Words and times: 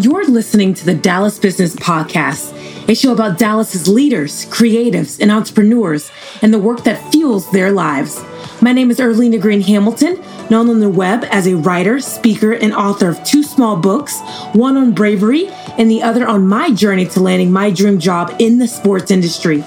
You're 0.00 0.26
listening 0.26 0.74
to 0.74 0.84
the 0.84 0.94
Dallas 0.94 1.40
Business 1.40 1.74
Podcast, 1.74 2.52
a 2.88 2.94
show 2.94 3.12
about 3.12 3.36
Dallas's 3.36 3.88
leaders, 3.88 4.46
creatives, 4.46 5.20
and 5.20 5.32
entrepreneurs, 5.32 6.12
and 6.40 6.54
the 6.54 6.58
work 6.60 6.84
that 6.84 7.10
fuels 7.10 7.50
their 7.50 7.72
lives. 7.72 8.22
My 8.62 8.70
name 8.70 8.92
is 8.92 9.00
Earlina 9.00 9.40
Green 9.40 9.60
Hamilton, 9.60 10.22
known 10.50 10.70
on 10.70 10.78
the 10.78 10.88
web 10.88 11.24
as 11.32 11.48
a 11.48 11.56
writer, 11.56 11.98
speaker, 11.98 12.52
and 12.52 12.72
author 12.72 13.08
of 13.08 13.24
two 13.24 13.42
small 13.42 13.76
books, 13.76 14.20
one 14.52 14.76
on 14.76 14.92
bravery 14.92 15.48
and 15.78 15.90
the 15.90 16.04
other 16.04 16.28
on 16.28 16.46
my 16.46 16.70
journey 16.70 17.06
to 17.06 17.20
landing 17.20 17.50
my 17.50 17.70
dream 17.70 17.98
job 17.98 18.36
in 18.38 18.58
the 18.58 18.68
sports 18.68 19.10
industry. 19.10 19.64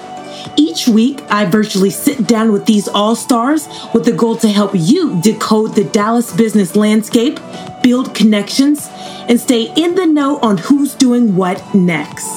Each 0.56 0.88
week, 0.88 1.20
I 1.30 1.44
virtually 1.44 1.90
sit 1.90 2.26
down 2.26 2.52
with 2.52 2.66
these 2.66 2.88
all 2.88 3.14
stars 3.14 3.68
with 3.94 4.04
the 4.04 4.12
goal 4.12 4.36
to 4.36 4.48
help 4.48 4.72
you 4.74 5.20
decode 5.20 5.74
the 5.74 5.84
Dallas 5.84 6.34
business 6.34 6.76
landscape, 6.76 7.38
build 7.82 8.14
connections, 8.14 8.88
and 9.28 9.40
stay 9.40 9.72
in 9.76 9.94
the 9.94 10.06
know 10.06 10.38
on 10.38 10.58
who's 10.58 10.94
doing 10.94 11.36
what 11.36 11.74
next. 11.74 12.28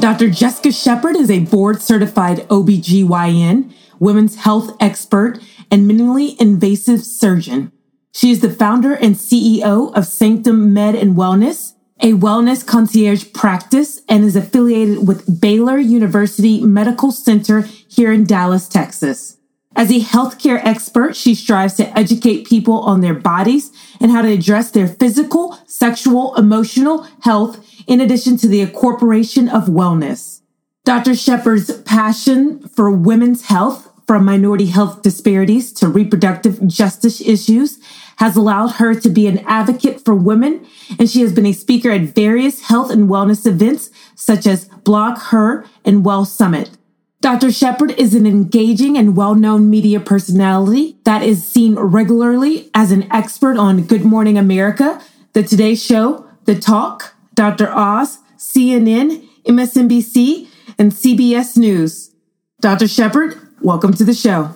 Dr. 0.00 0.30
Jessica 0.30 0.70
Shepherd 0.70 1.16
is 1.16 1.28
a 1.28 1.40
board 1.40 1.82
certified 1.82 2.48
OBGYN, 2.48 3.72
women's 4.00 4.36
health 4.36 4.76
expert, 4.80 5.38
and 5.70 5.90
minimally 5.90 6.40
invasive 6.40 7.02
surgeon. 7.02 7.72
She 8.12 8.30
is 8.30 8.40
the 8.40 8.50
founder 8.50 8.94
and 8.94 9.14
CEO 9.14 9.94
of 9.94 10.06
Sanctum 10.06 10.72
Med 10.72 10.94
and 10.94 11.14
Wellness, 11.14 11.74
a 12.00 12.12
wellness 12.12 12.66
concierge 12.66 13.32
practice, 13.32 14.02
and 14.08 14.24
is 14.24 14.36
affiliated 14.36 15.06
with 15.06 15.40
Baylor 15.40 15.78
University 15.78 16.60
Medical 16.62 17.12
Center 17.12 17.62
here 17.88 18.12
in 18.12 18.24
Dallas, 18.24 18.68
Texas. 18.68 19.36
As 19.76 19.90
a 19.90 20.00
healthcare 20.00 20.60
expert, 20.64 21.14
she 21.14 21.34
strives 21.34 21.74
to 21.74 21.96
educate 21.96 22.48
people 22.48 22.80
on 22.80 23.00
their 23.00 23.14
bodies 23.14 23.70
and 24.00 24.10
how 24.10 24.22
to 24.22 24.32
address 24.32 24.70
their 24.70 24.88
physical, 24.88 25.56
sexual, 25.66 26.34
emotional 26.34 27.06
health, 27.20 27.64
in 27.86 28.00
addition 28.00 28.36
to 28.38 28.48
the 28.48 28.60
incorporation 28.60 29.48
of 29.48 29.66
wellness. 29.66 30.40
Dr. 30.84 31.14
Shepherd's 31.14 31.70
passion 31.82 32.60
for 32.68 32.90
women's 32.90 33.46
health, 33.46 33.87
from 34.08 34.24
minority 34.24 34.66
health 34.66 35.02
disparities 35.02 35.70
to 35.74 35.86
reproductive 35.86 36.66
justice 36.66 37.20
issues, 37.20 37.78
has 38.16 38.34
allowed 38.34 38.68
her 38.68 38.94
to 38.94 39.10
be 39.10 39.26
an 39.26 39.38
advocate 39.40 40.02
for 40.02 40.14
women, 40.14 40.66
and 40.98 41.10
she 41.10 41.20
has 41.20 41.30
been 41.30 41.44
a 41.44 41.52
speaker 41.52 41.90
at 41.90 42.14
various 42.14 42.62
health 42.68 42.90
and 42.90 43.10
wellness 43.10 43.46
events 43.46 43.90
such 44.14 44.46
as 44.46 44.66
BlogHer 44.82 45.66
and 45.84 46.06
Well 46.06 46.24
Summit. 46.24 46.70
Dr. 47.20 47.52
Shepherd 47.52 47.90
is 47.92 48.14
an 48.14 48.26
engaging 48.26 48.96
and 48.96 49.14
well 49.14 49.34
known 49.34 49.68
media 49.68 50.00
personality 50.00 50.96
that 51.04 51.22
is 51.22 51.46
seen 51.46 51.74
regularly 51.74 52.70
as 52.74 52.90
an 52.90 53.12
expert 53.12 53.58
on 53.58 53.82
Good 53.82 54.06
Morning 54.06 54.38
America, 54.38 55.02
The 55.34 55.42
Today 55.42 55.74
Show, 55.74 56.26
The 56.46 56.58
Talk, 56.58 57.14
Dr. 57.34 57.70
Oz, 57.70 58.20
CNN, 58.38 59.28
MSNBC, 59.44 60.48
and 60.78 60.92
CBS 60.92 61.58
News. 61.58 62.14
Dr. 62.60 62.88
Shepherd, 62.88 63.47
welcome 63.62 63.92
to 63.94 64.04
the 64.04 64.14
show. 64.14 64.54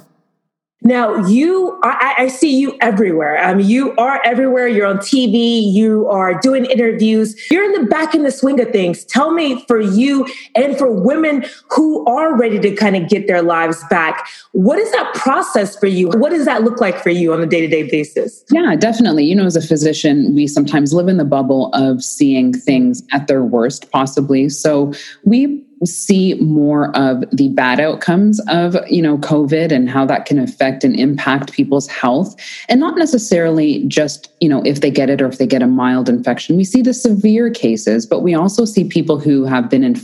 Now, 0.84 1.25
you, 1.27 1.78
I, 1.84 2.14
I, 2.19 2.28
see 2.28 2.58
you 2.58 2.77
everywhere. 2.81 3.39
I 3.39 3.55
mean, 3.55 3.69
you 3.69 3.94
are 3.98 4.20
everywhere. 4.25 4.67
You're 4.67 4.86
on 4.86 4.98
TV, 4.98 5.62
you 5.62 6.09
are 6.09 6.41
doing 6.41 6.64
interviews, 6.64 7.36
you're 7.53 7.62
in 7.62 7.81
the 7.81 7.89
back 7.89 8.17
in 8.17 8.25
the 8.25 8.33
swing 8.33 8.61
of 8.61 8.70
things. 8.70 9.05
Tell 9.05 9.31
me 9.31 9.64
for 9.67 9.81
you 9.81 10.27
and 10.56 10.77
for 10.77 10.91
women 10.91 11.44
who 11.70 12.05
are 12.06 12.36
ready 12.36 12.59
to 12.59 12.75
kind 12.75 12.97
of 12.97 13.09
get 13.09 13.28
their 13.28 13.42
lives 13.42 13.84
back, 13.91 14.27
what 14.50 14.77
is 14.77 14.91
that 14.91 15.14
process 15.14 15.78
for 15.78 15.87
you? 15.87 16.09
What 16.09 16.31
does 16.31 16.47
that 16.47 16.64
look 16.64 16.81
like 16.81 17.00
for 17.00 17.11
you 17.11 17.33
on 17.33 17.41
a 17.41 17.47
day 17.47 17.61
to 17.61 17.69
day 17.69 17.89
basis? 17.89 18.44
Yeah, 18.50 18.75
definitely. 18.75 19.25
You 19.25 19.37
know, 19.37 19.47
as 19.47 19.54
a 19.54 19.62
physician, 19.62 20.34
we 20.34 20.48
sometimes 20.48 20.93
live 20.93 21.06
in 21.06 21.16
the 21.16 21.25
bubble 21.25 21.71
of 21.75 22.03
seeing 22.03 22.53
things 22.53 23.04
at 23.12 23.28
their 23.28 23.44
worst, 23.44 23.88
possibly. 23.93 24.48
So 24.48 24.93
we 25.25 25.65
see 25.84 26.34
more 26.34 26.94
of 26.97 27.25
the 27.32 27.48
bad 27.48 27.81
outcomes 27.81 28.41
of 28.48 28.76
you 28.88 29.03
know 29.03 29.19
covid 29.19 29.72
and 29.72 29.91
how 29.91 30.04
that 30.06 30.26
can 30.26 30.38
affect 30.38 30.84
and 30.84 30.94
impact 30.98 31.53
people's 31.53 31.88
health. 31.88 32.34
And 32.69 32.81
not 32.81 32.97
necessarily 32.97 33.84
just 33.87 34.32
you 34.41 34.48
know 34.48 34.62
if 34.65 34.81
they 34.81 34.91
get 34.91 35.10
it 35.10 35.21
or 35.21 35.26
if 35.26 35.38
they 35.38 35.47
get 35.47 35.62
a 35.62 35.66
mild 35.66 36.09
infection. 36.09 36.56
We 36.56 36.65
see 36.65 36.82
the 36.82 36.94
severe 36.94 37.50
cases 37.50 38.06
but 38.06 38.21
we 38.21 38.34
also 38.34 38.65
see 38.65 38.84
people 38.84 39.19
who 39.19 39.44
have 39.44 39.69
been 39.69 39.84
in, 39.84 40.00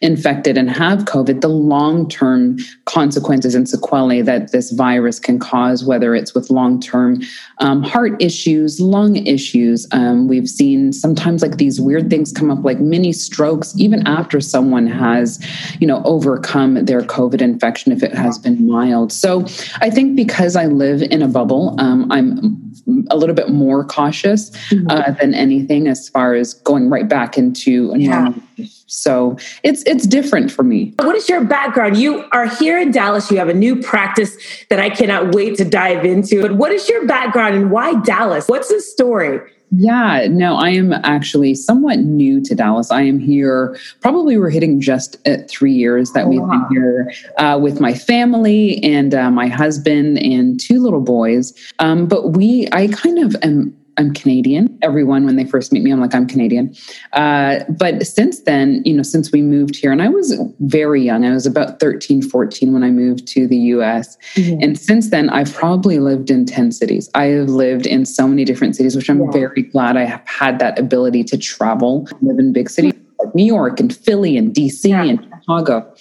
infected 0.00 0.58
and 0.58 0.70
have 0.70 1.00
covid 1.04 1.40
the 1.40 1.48
long-term 1.48 2.58
consequences 2.86 3.54
and 3.54 3.68
sequelae 3.68 4.22
that 4.22 4.52
this 4.52 4.72
virus 4.72 5.18
can 5.20 5.38
cause 5.38 5.84
whether 5.84 6.14
it's 6.14 6.34
with 6.34 6.50
long-term 6.50 7.20
um, 7.58 7.82
heart 7.82 8.20
issues 8.20 8.80
lung 8.80 9.16
issues. 9.26 9.86
Um, 9.92 10.28
we've 10.28 10.48
seen 10.48 10.92
sometimes 10.92 11.42
like 11.42 11.56
these 11.56 11.80
weird 11.80 12.10
things 12.10 12.32
come 12.32 12.50
up 12.50 12.64
like 12.64 12.80
mini 12.80 13.12
strokes 13.12 13.74
even 13.76 14.06
after 14.06 14.40
someone 14.40 14.86
has 14.86 15.19
has, 15.20 15.38
you 15.80 15.86
know, 15.86 16.02
overcome 16.04 16.84
their 16.84 17.02
COVID 17.02 17.40
infection 17.40 17.92
if 17.92 18.02
it 18.02 18.14
has 18.14 18.38
been 18.38 18.66
mild. 18.66 19.12
So 19.12 19.44
I 19.80 19.90
think 19.90 20.16
because 20.16 20.56
I 20.56 20.66
live 20.66 21.02
in 21.02 21.22
a 21.22 21.28
bubble, 21.28 21.76
um, 21.78 22.10
I'm 22.10 22.70
a 23.10 23.16
little 23.16 23.34
bit 23.34 23.50
more 23.50 23.84
cautious 23.84 24.50
mm-hmm. 24.50 24.88
uh, 24.90 25.12
than 25.12 25.34
anything 25.34 25.86
as 25.86 26.08
far 26.08 26.34
as 26.34 26.54
going 26.54 26.90
right 26.90 27.08
back 27.08 27.38
into 27.38 27.92
a 27.92 27.98
normal. 27.98 28.42
So 28.90 29.36
it's 29.62 29.82
it's 29.86 30.06
different 30.06 30.50
for 30.50 30.64
me. 30.64 30.92
What 30.98 31.14
is 31.14 31.28
your 31.28 31.44
background? 31.44 31.96
You 31.96 32.24
are 32.32 32.46
here 32.46 32.78
in 32.78 32.90
Dallas. 32.90 33.30
You 33.30 33.38
have 33.38 33.48
a 33.48 33.54
new 33.54 33.80
practice 33.80 34.36
that 34.68 34.80
I 34.80 34.90
cannot 34.90 35.34
wait 35.34 35.56
to 35.58 35.64
dive 35.64 36.04
into. 36.04 36.42
But 36.42 36.56
what 36.56 36.72
is 36.72 36.88
your 36.88 37.06
background 37.06 37.54
and 37.54 37.70
why 37.70 38.00
Dallas? 38.00 38.48
What's 38.48 38.68
the 38.68 38.80
story? 38.80 39.40
Yeah, 39.72 40.26
no, 40.28 40.56
I 40.56 40.70
am 40.70 40.92
actually 40.92 41.54
somewhat 41.54 42.00
new 42.00 42.42
to 42.42 42.56
Dallas. 42.56 42.90
I 42.90 43.02
am 43.02 43.20
here, 43.20 43.78
probably 44.00 44.36
we're 44.36 44.50
hitting 44.50 44.80
just 44.80 45.16
at 45.28 45.48
three 45.48 45.72
years 45.72 46.10
that 46.10 46.26
we've 46.26 46.40
been 46.40 46.66
here 46.72 47.12
uh, 47.38 47.56
with 47.62 47.80
my 47.80 47.94
family 47.94 48.82
and 48.82 49.14
uh, 49.14 49.30
my 49.30 49.46
husband 49.46 50.18
and 50.18 50.58
two 50.58 50.82
little 50.82 51.00
boys. 51.00 51.54
Um, 51.78 52.08
but 52.08 52.30
we, 52.30 52.66
I 52.72 52.88
kind 52.88 53.20
of 53.20 53.36
am 53.44 53.76
I'm 54.00 54.14
Canadian. 54.14 54.78
Everyone, 54.80 55.26
when 55.26 55.36
they 55.36 55.44
first 55.44 55.72
meet 55.72 55.82
me, 55.82 55.90
I'm 55.90 56.00
like, 56.00 56.14
I'm 56.14 56.26
Canadian. 56.26 56.74
Uh, 57.12 57.60
but 57.68 58.06
since 58.06 58.40
then, 58.40 58.80
you 58.86 58.94
know, 58.94 59.02
since 59.02 59.30
we 59.30 59.42
moved 59.42 59.76
here, 59.76 59.92
and 59.92 60.00
I 60.00 60.08
was 60.08 60.40
very 60.60 61.02
young, 61.02 61.26
I 61.26 61.32
was 61.32 61.44
about 61.44 61.80
13, 61.80 62.22
14 62.22 62.72
when 62.72 62.82
I 62.82 62.90
moved 62.90 63.28
to 63.28 63.46
the 63.46 63.58
US. 63.58 64.16
Mm-hmm. 64.36 64.62
And 64.62 64.78
since 64.78 65.10
then, 65.10 65.28
I've 65.28 65.52
probably 65.52 65.98
lived 65.98 66.30
in 66.30 66.46
10 66.46 66.72
cities. 66.72 67.10
I 67.14 67.24
have 67.26 67.50
lived 67.50 67.86
in 67.86 68.06
so 68.06 68.26
many 68.26 68.46
different 68.46 68.74
cities, 68.74 68.96
which 68.96 69.10
I'm 69.10 69.20
yeah. 69.20 69.32
very 69.32 69.62
glad 69.62 69.98
I 69.98 70.04
have 70.04 70.22
had 70.26 70.60
that 70.60 70.78
ability 70.78 71.22
to 71.24 71.36
travel, 71.36 72.08
live 72.22 72.38
in 72.38 72.54
big 72.54 72.70
cities 72.70 72.94
like 73.22 73.34
New 73.34 73.44
York 73.44 73.80
and 73.80 73.94
Philly 73.94 74.38
and 74.38 74.54
DC 74.54 74.88
yeah. 74.88 75.04
and 75.04 75.26
Chicago. 75.58 75.94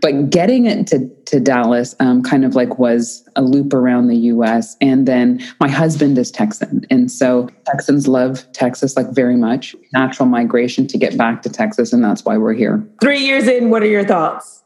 But 0.00 0.30
getting 0.30 0.66
it 0.66 0.86
to, 0.88 1.08
to 1.26 1.40
Dallas 1.40 1.94
um, 2.00 2.22
kind 2.22 2.44
of 2.44 2.54
like 2.54 2.78
was 2.78 3.26
a 3.36 3.42
loop 3.42 3.72
around 3.72 4.08
the 4.08 4.16
US. 4.16 4.76
And 4.80 5.06
then 5.06 5.40
my 5.60 5.68
husband 5.68 6.18
is 6.18 6.30
Texan. 6.30 6.86
And 6.90 7.10
so 7.10 7.48
Texans 7.66 8.06
love 8.06 8.50
Texas 8.52 8.96
like 8.96 9.10
very 9.10 9.36
much. 9.36 9.74
Natural 9.92 10.28
migration 10.28 10.86
to 10.88 10.98
get 10.98 11.16
back 11.16 11.42
to 11.42 11.48
Texas. 11.48 11.92
And 11.92 12.04
that's 12.04 12.24
why 12.24 12.36
we're 12.36 12.54
here. 12.54 12.86
Three 13.00 13.20
years 13.20 13.46
in, 13.46 13.70
what 13.70 13.82
are 13.82 13.86
your 13.86 14.04
thoughts? 14.04 14.62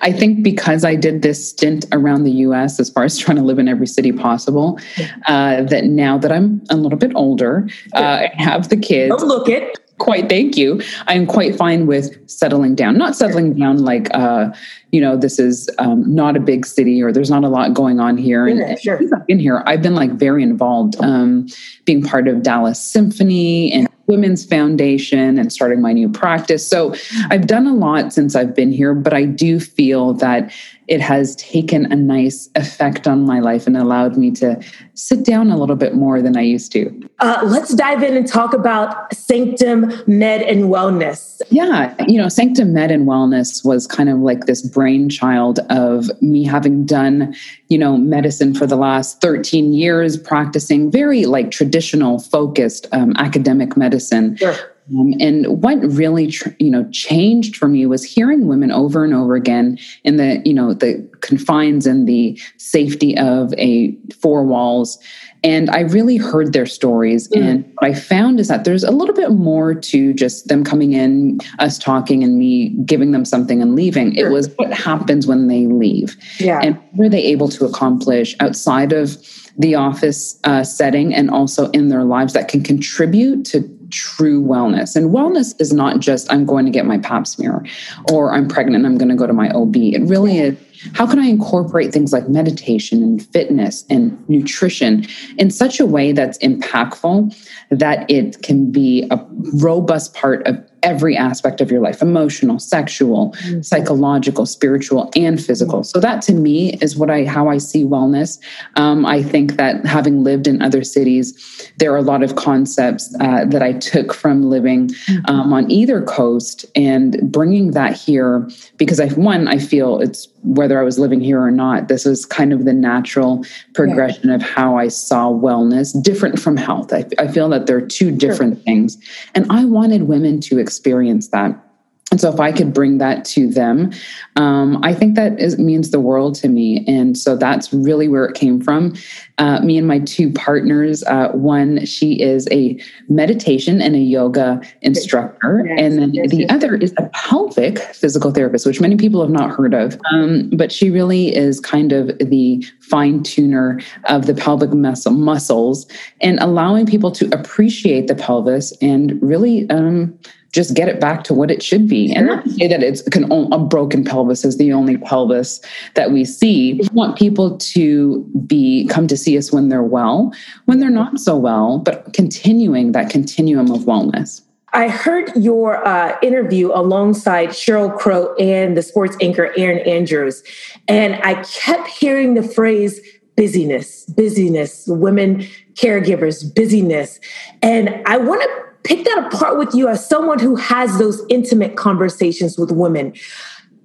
I 0.00 0.12
think 0.12 0.44
because 0.44 0.84
I 0.84 0.94
did 0.94 1.22
this 1.22 1.50
stint 1.50 1.86
around 1.90 2.22
the 2.22 2.30
US 2.30 2.78
as 2.78 2.88
far 2.88 3.04
as 3.04 3.18
trying 3.18 3.36
to 3.36 3.42
live 3.42 3.58
in 3.58 3.68
every 3.68 3.86
city 3.86 4.12
possible, 4.12 4.78
uh, 5.26 5.62
that 5.64 5.84
now 5.84 6.18
that 6.18 6.32
I'm 6.32 6.62
a 6.70 6.76
little 6.76 6.98
bit 6.98 7.12
older, 7.14 7.68
uh, 7.94 8.28
I 8.28 8.42
have 8.42 8.68
the 8.68 8.76
kids. 8.76 9.14
Don't 9.16 9.28
look 9.28 9.48
it 9.48 9.78
quite 9.98 10.28
thank 10.28 10.56
you. 10.56 10.80
I'm 11.06 11.26
quite 11.26 11.56
fine 11.56 11.86
with 11.86 12.28
settling 12.28 12.74
down. 12.74 12.98
Not 12.98 13.16
settling 13.16 13.54
down 13.54 13.78
like 13.78 14.08
uh 14.14 14.52
you 14.92 15.00
know 15.00 15.16
this 15.16 15.38
is 15.38 15.68
um, 15.78 16.14
not 16.14 16.36
a 16.36 16.40
big 16.40 16.64
city 16.64 17.02
or 17.02 17.12
there's 17.12 17.30
not 17.30 17.44
a 17.44 17.48
lot 17.48 17.74
going 17.74 18.00
on 18.00 18.16
here. 18.16 18.46
And 18.46 18.78
sure. 18.78 19.00
in 19.28 19.38
here 19.38 19.62
i've 19.66 19.82
been 19.82 19.94
like 19.94 20.12
very 20.12 20.42
involved 20.42 20.96
um 21.00 21.48
being 21.84 22.02
part 22.02 22.28
of 22.28 22.42
dallas 22.42 22.80
symphony 22.80 23.72
and 23.72 23.88
women's 24.06 24.44
foundation 24.44 25.36
and 25.36 25.52
starting 25.52 25.82
my 25.82 25.92
new 25.92 26.08
practice. 26.08 26.66
So 26.66 26.94
i've 27.30 27.46
done 27.46 27.66
a 27.66 27.74
lot 27.74 28.12
since 28.12 28.36
i've 28.36 28.54
been 28.54 28.72
here 28.72 28.94
but 28.94 29.12
i 29.12 29.24
do 29.24 29.58
feel 29.58 30.12
that 30.14 30.52
it 30.88 31.00
has 31.00 31.34
taken 31.36 31.90
a 31.92 31.96
nice 31.96 32.48
effect 32.54 33.06
on 33.06 33.24
my 33.24 33.40
life 33.40 33.66
and 33.66 33.76
allowed 33.76 34.16
me 34.16 34.30
to 34.30 34.60
sit 34.94 35.24
down 35.24 35.50
a 35.50 35.56
little 35.56 35.76
bit 35.76 35.94
more 35.94 36.22
than 36.22 36.36
I 36.36 36.42
used 36.42 36.72
to. 36.72 37.08
Uh, 37.18 37.42
let's 37.44 37.74
dive 37.74 38.02
in 38.02 38.16
and 38.16 38.26
talk 38.26 38.54
about 38.54 39.12
Sanctum 39.12 39.92
Med 40.06 40.42
and 40.42 40.64
Wellness. 40.64 41.42
Yeah, 41.50 41.94
you 42.06 42.18
know, 42.18 42.28
Sanctum 42.28 42.72
Med 42.72 42.90
and 42.90 43.06
Wellness 43.06 43.64
was 43.64 43.86
kind 43.86 44.08
of 44.08 44.18
like 44.18 44.46
this 44.46 44.62
brainchild 44.62 45.58
of 45.70 46.10
me 46.22 46.44
having 46.44 46.86
done, 46.86 47.34
you 47.68 47.78
know, 47.78 47.96
medicine 47.96 48.54
for 48.54 48.66
the 48.66 48.76
last 48.76 49.20
13 49.20 49.72
years, 49.72 50.16
practicing 50.16 50.90
very 50.90 51.26
like 51.26 51.50
traditional 51.50 52.20
focused 52.20 52.86
um, 52.92 53.12
academic 53.16 53.76
medicine. 53.76 54.36
Sure 54.36 54.56
Um, 54.90 55.14
and 55.20 55.62
what 55.62 55.78
really, 55.82 56.28
tr- 56.28 56.50
you 56.58 56.70
know, 56.70 56.88
changed 56.90 57.56
for 57.56 57.68
me 57.68 57.86
was 57.86 58.04
hearing 58.04 58.46
women 58.46 58.70
over 58.70 59.04
and 59.04 59.14
over 59.14 59.34
again 59.34 59.78
in 60.04 60.16
the, 60.16 60.40
you 60.44 60.54
know, 60.54 60.74
the 60.74 61.08
confines 61.22 61.86
and 61.86 62.08
the 62.08 62.40
safety 62.56 63.16
of 63.18 63.52
a 63.54 63.96
four 64.20 64.44
walls. 64.44 64.98
And 65.42 65.70
I 65.70 65.80
really 65.80 66.16
heard 66.16 66.52
their 66.52 66.66
stories. 66.66 67.28
Mm. 67.28 67.42
And 67.42 67.72
what 67.74 67.90
I 67.90 67.94
found 67.94 68.40
is 68.40 68.48
that 68.48 68.64
there's 68.64 68.84
a 68.84 68.90
little 68.90 69.14
bit 69.14 69.32
more 69.32 69.74
to 69.74 70.14
just 70.14 70.48
them 70.48 70.64
coming 70.64 70.92
in, 70.92 71.38
us 71.58 71.78
talking, 71.78 72.24
and 72.24 72.38
me 72.38 72.70
giving 72.84 73.12
them 73.12 73.24
something 73.24 73.60
and 73.60 73.74
leaving. 73.74 74.14
Sure. 74.14 74.28
It 74.28 74.32
was 74.32 74.48
what 74.56 74.72
happens 74.72 75.26
when 75.26 75.48
they 75.48 75.66
leave. 75.66 76.16
Yeah. 76.38 76.60
And 76.62 76.80
what 76.92 77.06
are 77.06 77.10
they 77.10 77.24
able 77.24 77.48
to 77.48 77.64
accomplish 77.64 78.34
outside 78.40 78.92
of 78.92 79.16
the 79.58 79.74
office 79.74 80.38
uh, 80.44 80.62
setting 80.62 81.14
and 81.14 81.30
also 81.30 81.70
in 81.70 81.88
their 81.88 82.04
lives 82.04 82.32
that 82.34 82.48
can 82.48 82.62
contribute 82.62 83.44
to 83.46 83.60
true 83.96 84.42
wellness. 84.42 84.94
And 84.94 85.10
wellness 85.10 85.58
is 85.60 85.72
not 85.72 86.00
just 86.00 86.30
I'm 86.30 86.44
going 86.44 86.66
to 86.66 86.70
get 86.70 86.86
my 86.86 86.98
pap 86.98 87.26
smear 87.26 87.64
or 88.12 88.32
I'm 88.32 88.46
pregnant, 88.46 88.84
I'm 88.84 88.98
going 88.98 89.08
to 89.08 89.16
go 89.16 89.26
to 89.26 89.32
my 89.32 89.50
OB. 89.50 89.76
It 89.76 90.02
really 90.02 90.38
is 90.38 90.56
how 90.94 91.06
can 91.06 91.18
I 91.18 91.26
incorporate 91.26 91.92
things 91.92 92.12
like 92.12 92.28
meditation 92.28 93.02
and 93.02 93.24
fitness 93.26 93.84
and 93.90 94.16
nutrition 94.28 95.06
in 95.38 95.50
such 95.50 95.80
a 95.80 95.86
way 95.86 96.12
that's 96.12 96.38
impactful 96.38 97.34
that 97.70 98.10
it 98.10 98.42
can 98.42 98.70
be 98.70 99.06
a 99.10 99.24
robust 99.54 100.14
part 100.14 100.46
of 100.46 100.56
every 100.82 101.16
aspect 101.16 101.60
of 101.60 101.70
your 101.70 101.80
life 101.80 102.00
emotional 102.00 102.58
sexual 102.58 103.32
mm-hmm. 103.32 103.60
psychological 103.60 104.46
spiritual 104.46 105.10
and 105.16 105.42
physical 105.42 105.82
so 105.82 105.98
that 105.98 106.22
to 106.22 106.32
me 106.32 106.74
is 106.74 106.96
what 106.96 107.10
i 107.10 107.24
how 107.24 107.48
i 107.48 107.58
see 107.58 107.82
wellness 107.82 108.38
um, 108.76 109.04
i 109.04 109.22
think 109.22 109.56
that 109.56 109.84
having 109.84 110.22
lived 110.22 110.46
in 110.46 110.62
other 110.62 110.84
cities 110.84 111.70
there 111.78 111.92
are 111.92 111.96
a 111.96 112.02
lot 112.02 112.22
of 112.22 112.36
concepts 112.36 113.14
uh, 113.20 113.44
that 113.46 113.62
i 113.62 113.72
took 113.72 114.12
from 114.12 114.42
living 114.44 114.88
mm-hmm. 114.88 115.26
um, 115.26 115.52
on 115.52 115.68
either 115.70 116.02
coast 116.02 116.64
and 116.76 117.20
bringing 117.32 117.72
that 117.72 117.96
here 117.96 118.48
because 118.76 119.00
i 119.00 119.08
one 119.14 119.48
i 119.48 119.58
feel 119.58 120.00
it's 120.00 120.28
whether 120.46 120.80
i 120.80 120.82
was 120.82 120.98
living 120.98 121.20
here 121.20 121.40
or 121.40 121.50
not 121.50 121.88
this 121.88 122.04
was 122.04 122.24
kind 122.24 122.52
of 122.52 122.64
the 122.64 122.72
natural 122.72 123.44
progression 123.74 124.28
yeah. 124.28 124.36
of 124.36 124.42
how 124.42 124.76
i 124.76 124.88
saw 124.88 125.28
wellness 125.28 126.00
different 126.02 126.38
from 126.38 126.56
health 126.56 126.92
i, 126.92 127.04
I 127.18 127.28
feel 127.28 127.48
that 127.50 127.66
they're 127.66 127.80
two 127.80 128.10
different 128.10 128.56
sure. 128.56 128.64
things 128.64 128.98
and 129.34 129.50
i 129.50 129.64
wanted 129.64 130.04
women 130.04 130.40
to 130.40 130.58
experience 130.58 131.28
that. 131.28 131.65
And 132.12 132.20
so, 132.20 132.32
if 132.32 132.38
I 132.38 132.52
could 132.52 132.72
bring 132.72 132.98
that 132.98 133.24
to 133.26 133.48
them, 133.48 133.90
um, 134.36 134.78
I 134.84 134.94
think 134.94 135.16
that 135.16 135.40
is, 135.40 135.58
means 135.58 135.90
the 135.90 135.98
world 135.98 136.36
to 136.36 136.48
me. 136.48 136.84
And 136.86 137.18
so, 137.18 137.36
that's 137.36 137.72
really 137.72 138.06
where 138.06 138.24
it 138.24 138.34
came 138.34 138.60
from. 138.60 138.94
Uh, 139.38 139.60
me 139.60 139.76
and 139.76 139.88
my 139.88 139.98
two 139.98 140.32
partners 140.32 141.02
uh, 141.04 141.30
one, 141.32 141.84
she 141.84 142.22
is 142.22 142.46
a 142.52 142.80
meditation 143.08 143.82
and 143.82 143.96
a 143.96 143.98
yoga 143.98 144.60
instructor. 144.82 145.64
Yes, 145.66 145.80
and 145.80 145.98
then 145.98 146.14
yes, 146.14 146.30
the 146.30 146.36
yes. 146.38 146.50
other 146.50 146.76
is 146.76 146.94
a 146.96 147.10
pelvic 147.12 147.80
physical 147.80 148.30
therapist, 148.30 148.66
which 148.66 148.80
many 148.80 148.96
people 148.96 149.20
have 149.20 149.30
not 149.30 149.50
heard 149.50 149.74
of. 149.74 149.98
Um, 150.12 150.50
but 150.50 150.70
she 150.70 150.90
really 150.90 151.34
is 151.34 151.58
kind 151.58 151.92
of 151.92 152.16
the 152.18 152.64
fine 152.80 153.24
tuner 153.24 153.80
of 154.04 154.26
the 154.26 154.34
pelvic 154.34 154.72
muscle, 154.72 155.12
muscles 155.12 155.86
and 156.20 156.38
allowing 156.38 156.86
people 156.86 157.10
to 157.10 157.26
appreciate 157.36 158.06
the 158.06 158.14
pelvis 158.14 158.72
and 158.80 159.20
really. 159.20 159.68
Um, 159.70 160.16
just 160.56 160.74
get 160.74 160.88
it 160.88 160.98
back 160.98 161.22
to 161.24 161.34
what 161.34 161.50
it 161.50 161.62
should 161.62 161.86
be. 161.86 162.08
Sure. 162.08 162.16
And 162.16 162.26
not 162.26 162.44
to 162.44 162.50
say 162.50 162.66
that 162.66 162.82
it's 162.82 163.02
can, 163.02 163.30
a 163.30 163.58
broken 163.58 164.04
pelvis 164.04 164.42
is 164.42 164.56
the 164.56 164.72
only 164.72 164.96
pelvis 164.96 165.60
that 165.94 166.10
we 166.10 166.24
see. 166.24 166.72
We 166.72 166.88
want 166.92 167.18
people 167.18 167.58
to 167.58 168.24
be 168.46 168.88
come 168.88 169.06
to 169.06 169.16
see 169.18 169.36
us 169.36 169.52
when 169.52 169.68
they're 169.68 169.82
well, 169.82 170.32
when 170.64 170.80
they're 170.80 170.88
not 170.88 171.20
so 171.20 171.36
well, 171.36 171.78
but 171.78 172.14
continuing 172.14 172.92
that 172.92 173.10
continuum 173.10 173.70
of 173.70 173.82
wellness. 173.82 174.40
I 174.72 174.88
heard 174.88 175.30
your 175.36 175.86
uh, 175.86 176.16
interview 176.22 176.70
alongside 176.74 177.50
Sheryl 177.50 177.96
Crow 177.96 178.34
and 178.36 178.76
the 178.76 178.82
sports 178.82 179.16
anchor 179.20 179.52
Erin 179.56 179.78
Andrews, 179.86 180.42
and 180.88 181.16
I 181.22 181.42
kept 181.44 181.86
hearing 181.88 182.34
the 182.34 182.42
phrase 182.42 182.98
busyness, 183.36 184.06
busyness, 184.06 184.86
women 184.86 185.46
caregivers, 185.74 186.54
busyness. 186.54 187.20
And 187.62 188.02
I 188.06 188.16
want 188.16 188.42
to 188.42 188.65
pick 188.86 189.04
that 189.04 189.26
apart 189.26 189.58
with 189.58 189.74
you 189.74 189.88
as 189.88 190.08
someone 190.08 190.38
who 190.38 190.54
has 190.54 190.98
those 190.98 191.20
intimate 191.28 191.76
conversations 191.76 192.56
with 192.56 192.70
women. 192.70 193.12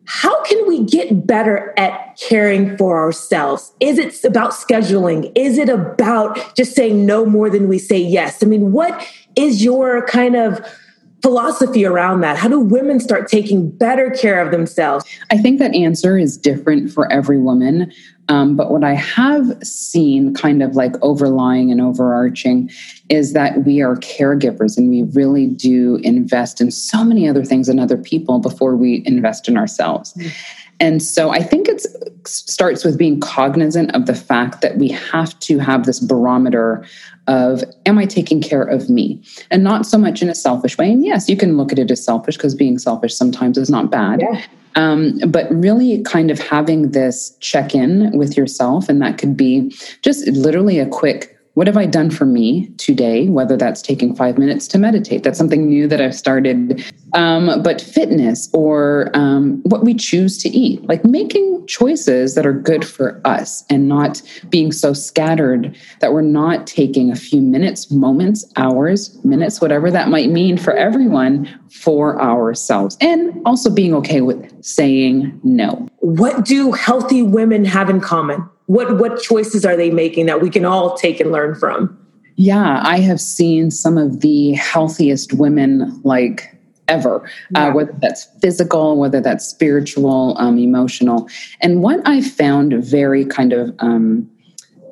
How 0.06 0.44
can 0.44 0.68
we 0.68 0.84
get 0.84 1.26
better 1.26 1.74
at 1.78 2.18
caring 2.20 2.78
for 2.78 3.00
ourselves? 3.00 3.72
Is 3.80 3.98
it 3.98 4.24
about 4.24 4.52
scheduling? 4.52 5.32
Is 5.36 5.58
it 5.58 5.70
about 5.70 6.56
just 6.56 6.76
saying 6.76 7.06
no 7.06 7.26
more 7.26 7.50
than 7.50 7.68
we 7.68 7.80
say 7.80 7.98
yes? 7.98 8.44
I 8.44 8.46
mean, 8.46 8.72
what 8.72 9.08
is 9.36 9.64
your 9.64 10.06
kind 10.06 10.36
of 10.36 10.64
philosophy 11.22 11.86
around 11.86 12.22
that? 12.22 12.38
How 12.38 12.48
do 12.50 12.60
women 12.60 13.00
start 13.00 13.28
taking 13.28 13.70
better 13.70 14.10
care 14.10 14.42
of 14.42 14.52
themselves? 14.52 15.06
I 15.30 15.38
think 15.38 15.60
that 15.60 15.74
answer 15.76 16.18
is 16.18 16.38
different 16.38 16.92
for 16.92 17.12
every 17.12 17.40
woman. 17.40 17.92
Um, 18.30 18.56
but 18.56 18.72
what 18.72 18.84
I 18.84 18.94
have 18.94 19.62
seen 19.62 20.34
kind 20.34 20.64
of 20.64 20.76
like 20.76 20.94
overlying 21.02 21.72
and 21.72 21.82
overarching 21.82 22.70
is 23.10 23.34
that 23.34 23.66
we 23.66 23.82
are 23.82 23.96
caregivers 23.98 24.78
and 24.78 24.90
we 24.90 25.04
really 25.04 25.48
do 25.48 25.98
invest 25.98 26.62
in 26.62 26.72
so 26.72 27.04
many 27.04 27.28
other 27.28 27.44
things 27.44 27.68
and 27.68 27.80
other 27.80 27.98
people 27.98 28.40
before 28.40 28.76
we 28.76 29.04
invest 29.06 29.50
in 29.50 29.58
ourselves. 29.58 30.14
Mm-hmm. 30.14 30.30
And 30.82 31.02
so 31.02 31.30
I 31.30 31.44
think 31.44 31.70
it 31.70 31.86
starts 32.26 32.84
with 32.84 32.98
being 32.98 33.20
cognizant 33.20 33.94
of 33.96 34.08
the 34.08 34.16
fact 34.16 34.62
that 34.62 34.78
we 34.78 34.90
have 34.90 35.40
to 35.42 35.60
have 35.60 35.86
this 35.86 36.00
barometer 36.00 36.84
of 37.28 37.64
am 37.86 38.00
I 38.00 38.06
taking 38.06 38.42
care 38.42 38.64
of 38.64 38.90
me? 38.90 39.24
And 39.52 39.64
not 39.64 39.86
so 39.86 40.00
much 40.00 40.24
in 40.24 40.30
a 40.30 40.34
selfish 40.34 40.80
way. 40.80 40.92
And 40.92 41.06
yes, 41.06 41.30
you 41.30 41.38
can 41.38 41.56
look 41.56 41.72
at 41.72 41.78
it 41.78 41.92
as 41.92 42.04
selfish 42.04 42.36
because 42.36 42.56
being 42.56 42.80
selfish 42.80 43.14
sometimes 43.14 43.60
is 43.60 43.70
not 43.70 43.92
bad. 43.92 44.22
Yeah. 44.22 44.42
Um, 44.76 45.20
but 45.28 45.52
really 45.52 46.02
kind 46.02 46.32
of 46.32 46.40
having 46.40 46.92
this 46.92 47.38
check 47.42 47.76
in 47.76 48.18
with 48.18 48.36
yourself. 48.36 48.90
And 48.90 49.02
that 49.04 49.20
could 49.20 49.38
be 49.38 49.70
just 50.02 50.26
literally 50.28 50.80
a 50.80 50.88
quick 50.88 51.38
what 51.54 51.68
have 51.68 51.78
I 51.78 51.86
done 51.86 52.10
for 52.10 52.26
me 52.26 52.68
today? 52.78 53.28
Whether 53.28 53.58
that's 53.58 53.82
taking 53.82 54.16
five 54.16 54.38
minutes 54.38 54.68
to 54.70 54.78
meditate, 54.78 55.24
that's 55.24 55.38
something 55.38 55.68
new 55.68 55.88
that 55.88 56.00
I've 56.00 56.16
started. 56.16 56.84
Um, 57.14 57.62
but 57.62 57.82
fitness 57.82 58.50
or 58.54 59.12
um, 59.14 59.62
what 59.64 59.84
we 59.84 59.94
choose 59.94 60.38
to 60.44 60.50
eat, 60.50 60.82
like 60.88 61.04
making 61.04 61.66
choices 61.68 62.36
that 62.36 62.46
are 62.46 62.54
good 62.54 62.86
for 62.86 63.20
us 63.26 63.66
and 63.70 63.90
not 63.90 64.22
being 64.50 64.72
so 64.72 64.94
scattered 64.94 65.78
that 66.00 66.14
we're 66.14 66.22
not 66.22 66.68
taking 66.68 67.12
a 67.12 67.16
few 67.16 67.42
minutes, 67.42 67.92
moments, 67.92 68.50
hours, 68.56 69.24
minutes, 69.26 69.60
whatever 69.60 69.92
that 69.92 70.08
might 70.08 70.30
mean 70.30 70.58
for 70.58 70.74
everyone 70.74 71.48
for 71.70 72.22
ourselves. 72.22 72.98
And 73.02 73.42
also 73.46 73.70
being 73.70 73.94
okay 73.96 74.22
with 74.22 74.64
saying 74.64 75.38
no. 75.44 75.88
What 76.00 76.46
do 76.46 76.72
healthy 76.72 77.24
women 77.24 77.66
have 77.66 77.90
in 77.90 78.00
common? 78.00 78.50
What 78.72 78.98
what 79.00 79.22
choices 79.22 79.66
are 79.66 79.76
they 79.76 79.90
making 79.90 80.28
that 80.28 80.42
we 80.42 80.50
can 80.50 80.64
all 80.64 80.96
take 80.96 81.20
and 81.20 81.30
learn 81.30 81.54
from 81.54 81.98
yeah 82.38 82.80
i 82.86 83.00
have 83.00 83.20
seen 83.20 83.70
some 83.70 83.98
of 83.98 84.22
the 84.22 84.54
healthiest 84.54 85.34
women 85.34 86.02
like 86.04 86.58
ever 86.88 87.22
uh, 87.22 87.28
yeah. 87.52 87.68
uh, 87.68 87.74
whether 87.74 87.92
that's 88.00 88.30
physical 88.42 88.98
whether 88.98 89.20
that's 89.20 89.46
spiritual 89.46 90.38
um, 90.38 90.58
emotional 90.58 91.28
and 91.60 91.82
what 91.82 92.00
i 92.08 92.22
found 92.22 92.74
very 92.74 93.26
kind 93.26 93.52
of 93.52 93.76
um, 93.80 94.30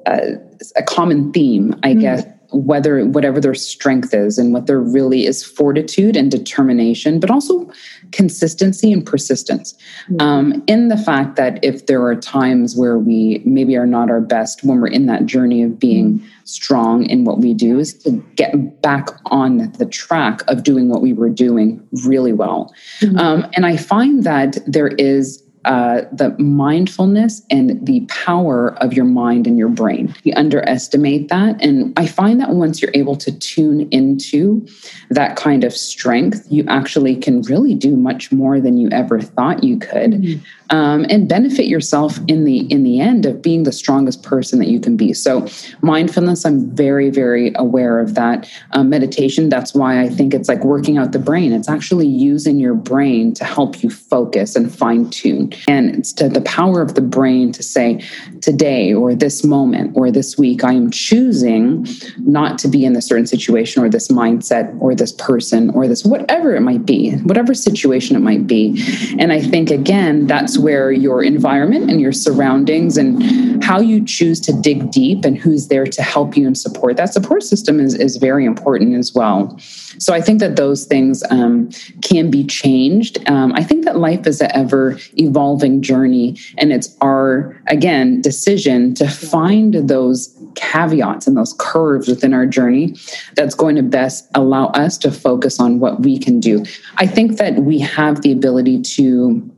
uh, 0.05 0.31
a 0.75 0.83
common 0.83 1.31
theme 1.31 1.74
i 1.83 1.91
mm-hmm. 1.91 2.01
guess 2.01 2.25
whether 2.51 3.05
whatever 3.05 3.39
their 3.39 3.53
strength 3.53 4.13
is 4.13 4.37
and 4.37 4.53
what 4.53 4.65
there 4.65 4.79
really 4.79 5.25
is 5.25 5.43
fortitude 5.43 6.15
and 6.15 6.31
determination 6.31 7.19
but 7.19 7.29
also 7.29 7.69
consistency 8.11 8.91
and 8.91 9.05
persistence 9.05 9.73
mm-hmm. 10.09 10.21
um, 10.21 10.63
in 10.67 10.87
the 10.87 10.97
fact 10.97 11.35
that 11.35 11.63
if 11.63 11.85
there 11.85 12.03
are 12.03 12.15
times 12.15 12.75
where 12.75 12.97
we 12.97 13.41
maybe 13.45 13.75
are 13.75 13.85
not 13.85 14.09
our 14.09 14.21
best 14.21 14.63
when 14.63 14.79
we're 14.79 14.87
in 14.87 15.05
that 15.05 15.25
journey 15.25 15.61
of 15.61 15.77
being 15.77 16.19
mm-hmm. 16.19 16.27
strong 16.43 17.05
in 17.05 17.23
what 17.23 17.39
we 17.39 17.53
do 17.53 17.79
is 17.79 17.93
to 17.93 18.11
get 18.35 18.81
back 18.81 19.09
on 19.27 19.71
the 19.73 19.85
track 19.85 20.41
of 20.47 20.63
doing 20.63 20.89
what 20.89 21.01
we 21.01 21.13
were 21.13 21.29
doing 21.29 21.85
really 22.05 22.33
well 22.33 22.73
mm-hmm. 22.99 23.17
um, 23.17 23.45
and 23.53 23.65
i 23.65 23.77
find 23.77 24.23
that 24.23 24.57
there 24.65 24.87
is 24.87 25.43
uh, 25.69 26.01
the 26.11 26.35
mindfulness 26.39 27.43
and 27.51 27.85
the 27.85 27.99
power 28.07 28.73
of 28.81 28.91
your 28.91 29.05
mind 29.05 29.45
and 29.45 29.55
your 29.55 29.69
brain. 29.69 30.11
You 30.23 30.33
underestimate 30.35 31.29
that. 31.29 31.63
And 31.63 31.93
I 31.95 32.07
find 32.07 32.39
that 32.39 32.49
once 32.49 32.81
you're 32.81 32.89
able 32.95 33.15
to 33.17 33.31
tune 33.31 33.88
into 33.91 34.65
that 35.11 35.35
kind 35.35 35.63
of 35.63 35.71
strength, 35.71 36.47
you 36.49 36.65
actually 36.67 37.15
can 37.15 37.43
really 37.43 37.75
do 37.75 37.95
much 37.95 38.31
more 38.31 38.59
than 38.59 38.77
you 38.77 38.89
ever 38.89 39.21
thought 39.21 39.63
you 39.63 39.77
could. 39.77 40.13
Mm-hmm 40.13 40.43
um, 40.69 41.05
and 41.09 41.27
benefit 41.27 41.65
yourself 41.65 42.19
in 42.27 42.45
the 42.45 42.59
in 42.71 42.83
the 42.83 42.99
end 42.99 43.25
of 43.25 43.41
being 43.41 43.63
the 43.63 43.71
strongest 43.71 44.23
person 44.23 44.59
that 44.59 44.67
you 44.67 44.79
can 44.79 44.95
be 44.95 45.13
so 45.13 45.47
mindfulness 45.81 46.45
i'm 46.45 46.69
very 46.75 47.09
very 47.09 47.51
aware 47.55 47.99
of 47.99 48.15
that 48.15 48.49
um, 48.71 48.89
meditation 48.89 49.49
that's 49.49 49.73
why 49.73 50.01
i 50.01 50.09
think 50.09 50.33
it's 50.33 50.47
like 50.47 50.63
working 50.63 50.97
out 50.97 51.11
the 51.11 51.19
brain 51.19 51.51
it's 51.51 51.69
actually 51.69 52.07
using 52.07 52.59
your 52.59 52.73
brain 52.73 53.33
to 53.33 53.43
help 53.43 53.81
you 53.83 53.89
focus 53.89 54.55
and 54.55 54.73
fine 54.73 55.09
tune 55.09 55.51
And 55.67 56.05
to 56.17 56.29
the 56.29 56.41
power 56.41 56.81
of 56.81 56.95
the 56.95 57.01
brain 57.01 57.51
to 57.53 57.63
say, 57.63 58.03
today 58.41 58.93
or 58.93 59.15
this 59.15 59.43
moment 59.43 59.95
or 59.95 60.11
this 60.11 60.37
week, 60.37 60.63
I 60.63 60.73
am 60.73 60.91
choosing 60.91 61.87
not 62.17 62.57
to 62.59 62.67
be 62.67 62.85
in 62.85 62.93
this 62.93 63.07
certain 63.07 63.27
situation 63.27 63.83
or 63.83 63.89
this 63.89 64.09
mindset 64.09 64.79
or 64.81 64.95
this 64.95 65.11
person 65.13 65.69
or 65.71 65.87
this 65.87 66.05
whatever 66.05 66.55
it 66.55 66.61
might 66.61 66.85
be, 66.85 67.11
whatever 67.19 67.53
situation 67.53 68.15
it 68.15 68.19
might 68.19 68.47
be. 68.47 68.83
And 69.17 69.31
I 69.31 69.41
think, 69.41 69.71
again, 69.71 70.27
that's 70.27 70.57
where 70.57 70.91
your 70.91 71.23
environment 71.23 71.89
and 71.89 71.99
your 71.99 72.11
surroundings 72.11 72.97
and 72.97 73.63
how 73.63 73.79
you 73.79 74.03
choose 74.03 74.39
to 74.41 74.53
dig 74.53 74.91
deep 74.91 75.25
and 75.25 75.37
who's 75.37 75.67
there 75.67 75.85
to 75.85 76.01
help 76.01 76.37
you 76.37 76.47
and 76.47 76.57
support 76.57 76.97
that 76.97 77.13
support 77.13 77.43
system 77.43 77.79
is, 77.79 77.93
is 77.95 78.17
very 78.17 78.45
important 78.45 78.95
as 78.95 79.13
well. 79.13 79.57
So 79.97 80.13
I 80.13 80.21
think 80.21 80.39
that 80.39 80.55
those 80.55 80.85
things 80.85 81.23
um, 81.29 81.69
can 82.01 82.29
be 82.29 82.45
changed. 82.45 83.17
Um, 83.29 83.53
I 83.53 83.63
think 83.63 83.85
that 83.85 83.97
life 83.97 84.27
is 84.27 84.41
ever 84.41 84.97
evolving 85.17 85.38
journey, 85.81 86.38
and 86.58 86.72
it's 86.72 86.96
our, 87.01 87.62
again, 87.67 88.22
decision 88.22 88.93
to 88.96 89.08
find 89.08 89.74
those 89.74 90.36
caveats 90.55 91.27
and 91.27 91.38
those 91.38 91.55
curves 91.60 92.08
within 92.08 92.34
our 92.34 92.46
journey 92.46 92.96
that's 93.36 93.55
going 93.55 93.75
to 93.75 93.84
best 93.84 94.27
allow 94.36 94.67
us 94.67 94.98
to 94.98 95.12
focus 95.12 95.60
on 95.60 95.79
what 95.79 96.01
we 96.01 96.17
can 96.17 96.39
do. 96.39 96.65
I 96.98 97.08
think 97.08 97.38
that 97.38 97.55
we 97.55 97.79
have 97.79 98.22
the 98.22 98.31
ability 98.31 98.81
to 98.81 99.50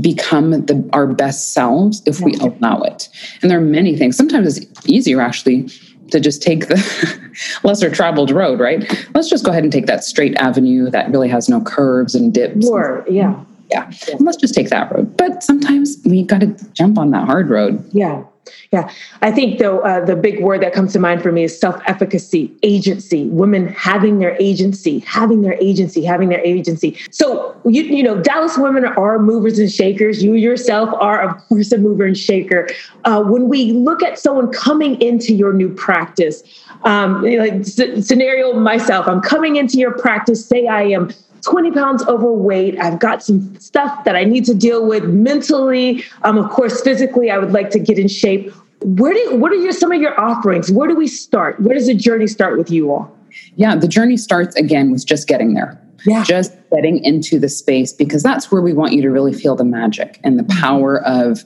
become 0.00 0.50
the, 0.50 0.88
our 0.92 1.06
best 1.06 1.52
selves 1.52 2.02
if 2.06 2.20
we 2.20 2.34
allow 2.34 2.80
it. 2.82 3.08
And 3.42 3.50
there 3.50 3.58
are 3.58 3.62
many 3.62 3.96
things. 3.96 4.16
Sometimes 4.16 4.56
it's 4.56 4.88
easier 4.88 5.20
actually 5.20 5.68
to 6.10 6.20
just 6.20 6.42
take 6.42 6.68
the 6.68 7.30
lesser 7.64 7.90
traveled 7.90 8.30
road, 8.30 8.60
right? 8.60 8.80
Let's 9.14 9.28
just 9.28 9.44
go 9.44 9.50
ahead 9.50 9.64
and 9.64 9.72
take 9.72 9.86
that 9.86 10.04
straight 10.04 10.36
avenue 10.36 10.90
that 10.90 11.10
really 11.10 11.28
has 11.28 11.48
no 11.48 11.60
curves 11.60 12.14
and 12.14 12.32
dips. 12.32 12.64
More, 12.64 13.04
yeah. 13.08 13.42
Yeah. 13.70 13.90
yeah. 14.08 14.16
Let's 14.20 14.36
just 14.36 14.54
take 14.54 14.68
that 14.70 14.92
road. 14.92 15.16
But 15.16 15.42
sometimes 15.42 15.98
we 16.04 16.24
got 16.24 16.40
to 16.40 16.56
jump 16.72 16.98
on 16.98 17.10
that 17.10 17.26
hard 17.26 17.50
road. 17.50 17.84
Yeah. 17.92 18.24
Yeah, 18.72 18.90
I 19.22 19.30
think 19.30 19.58
though 19.58 19.80
uh, 19.80 20.04
the 20.04 20.16
big 20.16 20.42
word 20.42 20.62
that 20.62 20.72
comes 20.72 20.92
to 20.94 20.98
mind 20.98 21.22
for 21.22 21.32
me 21.32 21.44
is 21.44 21.58
self-efficacy, 21.58 22.52
agency. 22.62 23.26
Women 23.28 23.68
having 23.68 24.18
their 24.18 24.36
agency, 24.40 25.00
having 25.00 25.42
their 25.42 25.54
agency, 25.60 26.04
having 26.04 26.28
their 26.28 26.40
agency. 26.40 26.96
So 27.10 27.54
you 27.64 27.82
you 27.82 28.02
know, 28.02 28.20
Dallas 28.20 28.56
women 28.56 28.84
are 28.84 29.18
movers 29.18 29.58
and 29.58 29.70
shakers. 29.70 30.22
You 30.22 30.34
yourself 30.34 30.90
are, 31.00 31.20
of 31.20 31.36
course, 31.48 31.72
a 31.72 31.78
mover 31.78 32.04
and 32.04 32.16
shaker. 32.16 32.68
Uh, 33.04 33.22
when 33.22 33.48
we 33.48 33.72
look 33.72 34.02
at 34.02 34.18
someone 34.18 34.50
coming 34.52 35.00
into 35.00 35.34
your 35.34 35.52
new 35.52 35.72
practice, 35.72 36.42
um, 36.84 37.22
like 37.22 37.64
scenario 37.64 38.52
myself, 38.54 39.06
I'm 39.06 39.20
coming 39.20 39.56
into 39.56 39.78
your 39.78 39.92
practice. 39.92 40.44
Say 40.44 40.66
I 40.66 40.82
am 40.82 41.10
20 41.42 41.70
pounds 41.72 42.06
overweight. 42.06 42.78
I've 42.80 42.98
got 42.98 43.22
some 43.22 43.58
stuff 43.58 44.04
that 44.04 44.16
I 44.16 44.24
need 44.24 44.44
to 44.46 44.54
deal 44.54 44.86
with 44.86 45.04
mentally. 45.04 46.04
Um, 46.22 46.38
of 46.38 46.50
course, 46.50 46.80
physically, 46.80 47.30
I 47.30 47.38
would 47.38 47.52
like 47.52 47.70
to 47.70 47.78
get 47.78 47.98
in 47.98 48.08
shape. 48.08 48.52
Where 48.82 49.12
do 49.12 49.36
what 49.36 49.52
are 49.52 49.56
your 49.56 49.72
some 49.72 49.92
of 49.92 50.00
your 50.00 50.18
offerings? 50.18 50.70
Where 50.70 50.88
do 50.88 50.94
we 50.94 51.06
start? 51.06 51.60
Where 51.60 51.74
does 51.74 51.86
the 51.86 51.94
journey 51.94 52.26
start 52.26 52.56
with 52.56 52.70
you 52.70 52.90
all? 52.90 53.14
Yeah, 53.56 53.76
the 53.76 53.88
journey 53.88 54.16
starts 54.16 54.56
again 54.56 54.90
with 54.90 55.06
just 55.06 55.28
getting 55.28 55.54
there. 55.54 55.78
Yeah. 56.06 56.24
Just 56.24 56.52
getting 56.74 57.02
into 57.04 57.38
the 57.38 57.48
space 57.48 57.92
because 57.92 58.22
that's 58.22 58.50
where 58.50 58.62
we 58.62 58.72
want 58.72 58.92
you 58.92 59.02
to 59.02 59.10
really 59.10 59.32
feel 59.32 59.56
the 59.56 59.64
magic 59.64 60.20
and 60.24 60.38
the 60.38 60.44
mm-hmm. 60.44 60.60
power 60.60 61.02
of 61.04 61.44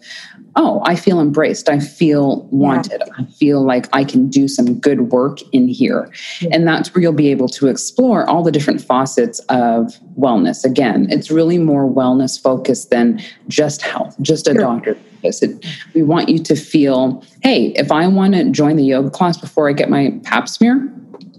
oh, 0.56 0.82
I 0.84 0.96
feel 0.96 1.20
embraced. 1.20 1.68
I 1.68 1.80
feel 1.80 2.42
wanted. 2.50 3.02
Yeah. 3.04 3.12
I 3.18 3.25
feel 3.25 3.64
like 3.64 3.88
I 3.92 4.04
can 4.04 4.28
do 4.28 4.46
some 4.46 4.78
good 4.78 5.11
work 5.12 5.40
in 5.52 5.68
here. 5.68 6.11
Yeah. 6.40 6.50
And 6.52 6.66
that's 6.66 6.94
where 6.94 7.02
you'll 7.02 7.12
be 7.12 7.30
able 7.30 7.49
to 7.49 7.66
explore 7.66 8.28
all 8.28 8.42
the 8.42 8.52
different 8.52 8.80
facets 8.80 9.40
of 9.49 9.99
wellness. 10.18 10.64
Again, 10.64 11.08
it's 11.11 11.30
really 11.30 11.58
more 11.58 11.90
wellness 11.90 12.40
focused 12.40 12.90
than 12.90 13.20
just 13.49 13.82
health, 13.82 14.16
just 14.23 14.46
a 14.46 14.52
sure. 14.52 14.61
doctor. 14.61 14.99
It, 15.23 15.64
we 15.94 16.02
want 16.02 16.28
you 16.28 16.38
to 16.38 16.54
feel, 16.54 17.25
hey, 17.42 17.68
if 17.76 17.90
I 17.90 18.06
want 18.08 18.34
to 18.34 18.50
join 18.50 18.76
the 18.76 18.84
yoga 18.84 19.08
class 19.08 19.38
before 19.38 19.70
I 19.70 19.73
get 19.73 19.88
my 19.88 20.20
pap 20.23 20.49
smear, 20.49 20.92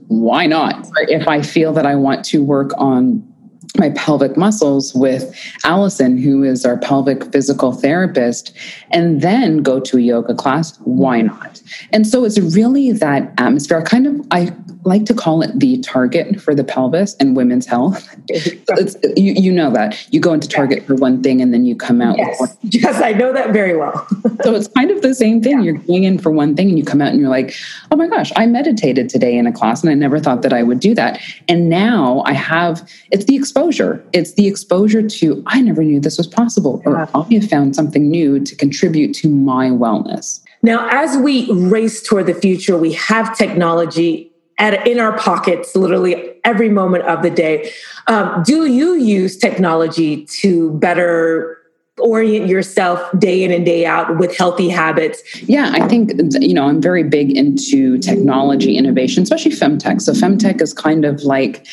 why 0.08 0.46
not? 0.46 0.88
If 1.08 1.28
I 1.28 1.42
feel 1.42 1.74
that 1.74 1.86
I 1.86 1.96
want 1.96 2.26
to 2.26 2.44
work 2.44 2.72
on 2.78 3.35
my 3.78 3.90
pelvic 3.92 4.38
muscles 4.38 4.94
with 4.94 5.36
Allison, 5.64 6.18
who 6.18 6.44
is 6.44 6.66
our 6.66 6.78
pelvic 6.78 7.32
physical 7.32 7.72
therapist, 7.72 8.56
and 8.92 9.22
then 9.22 9.58
go 9.58 9.80
to 9.80 9.98
a 9.98 10.02
yoga 10.02 10.34
class, 10.34 10.78
why 10.80 11.22
not? 11.22 11.62
And 11.92 12.06
so 12.06 12.26
it's 12.26 12.40
really 12.40 12.92
that 12.92 13.34
atmosphere. 13.38 13.82
Kind 13.84 14.08
of, 14.08 14.28
I 14.32 14.54
like 14.86 15.06
to 15.06 15.14
call 15.14 15.42
it 15.42 15.60
the 15.60 15.80
target 15.80 16.40
for 16.40 16.54
the 16.54 16.64
pelvis 16.64 17.16
and 17.16 17.36
women's 17.36 17.66
health. 17.66 18.08
you, 18.30 19.34
you, 19.34 19.52
know 19.52 19.72
that 19.72 20.08
you 20.14 20.20
go 20.20 20.32
into 20.32 20.48
Target 20.48 20.86
for 20.86 20.96
one 20.96 21.24
thing 21.24 21.42
and 21.42 21.54
then 21.54 21.66
you 21.66 21.76
come 21.76 22.02
out. 22.02 22.18
Yes, 22.18 22.58
yes 22.62 23.02
I 23.02 23.12
know 23.12 23.34
that 23.34 23.52
very 23.52 23.76
well. 23.76 24.08
so 24.44 24.54
it's 24.54 24.68
kind 24.68 24.92
of 24.92 25.02
the 25.02 25.16
same 25.16 25.42
thing. 25.42 25.60
Yeah. 25.60 25.72
You're 25.72 25.78
going 25.80 26.04
in 26.04 26.20
for 26.20 26.32
one 26.32 26.56
thing 26.56 26.70
and 26.70 26.78
you 26.78 26.86
come 26.86 27.02
out 27.02 27.10
and 27.10 27.20
you're 27.20 27.30
like, 27.30 27.56
oh 27.92 27.96
my 27.96 28.08
gosh, 28.08 28.32
I 28.36 28.46
meditated 28.46 29.10
today 29.10 29.36
in 29.36 29.48
a 29.48 29.52
class 29.52 29.82
and 29.82 29.90
I 29.90 29.96
never 29.96 30.20
thought 30.20 30.44
that 30.44 30.54
I 30.54 30.62
would 30.62 30.80
do 30.80 30.94
that. 30.94 31.20
And 31.48 31.68
now 31.68 32.22
I 32.26 32.34
have, 32.34 32.88
it's 33.12 33.26
the 33.26 33.36
exposure. 33.36 33.65
It's 34.14 34.34
the 34.34 34.48
exposure 34.48 35.02
to, 35.08 35.44
I 35.48 35.62
never 35.62 35.84
knew 35.84 36.00
this 36.00 36.18
was 36.18 36.28
possible, 36.28 36.82
or. 36.86 36.98
I 36.98 37.34
have 37.34 37.50
found 37.50 37.76
something 37.76 38.10
new 38.10 38.40
to 38.40 38.56
contribute 38.56 39.14
to 39.16 39.30
my 39.30 39.70
wellness. 39.70 40.42
Now, 40.62 40.88
as 40.92 41.18
we 41.18 41.52
race 41.52 42.02
toward 42.02 42.26
the 42.26 42.34
future, 42.34 42.78
we 42.78 42.94
have 42.94 43.38
technology 43.38 44.32
at, 44.58 44.88
in 44.88 45.00
our 45.00 45.18
pockets 45.18 45.76
literally 45.76 46.34
every 46.44 46.70
moment 46.70 47.04
of 47.06 47.22
the 47.22 47.30
day. 47.30 47.72
Um, 48.08 48.44
do 48.44 48.66
you 48.66 48.94
use 48.96 49.38
technology 49.38 50.26
to 50.26 50.72
better 50.72 51.58
orient 52.00 52.48
yourself 52.48 53.00
day 53.20 53.44
in 53.44 53.52
and 53.52 53.66
day 53.66 53.86
out 53.86 54.18
with 54.18 54.36
healthy 54.36 54.68
habits? 54.68 55.24
Yeah, 55.44 55.72
I 55.74 55.88
think, 55.88 56.12
you 56.42 56.54
know, 56.54 56.68
I'm 56.68 56.82
very 56.82 57.04
big 57.04 57.36
into 57.36 57.98
technology 58.00 58.78
innovation, 58.78 59.24
especially 59.24 59.52
femtech. 59.52 60.02
So, 60.02 60.12
femtech 60.12 60.62
is 60.62 60.74
kind 60.74 61.06
of 61.06 61.24
like 61.24 61.66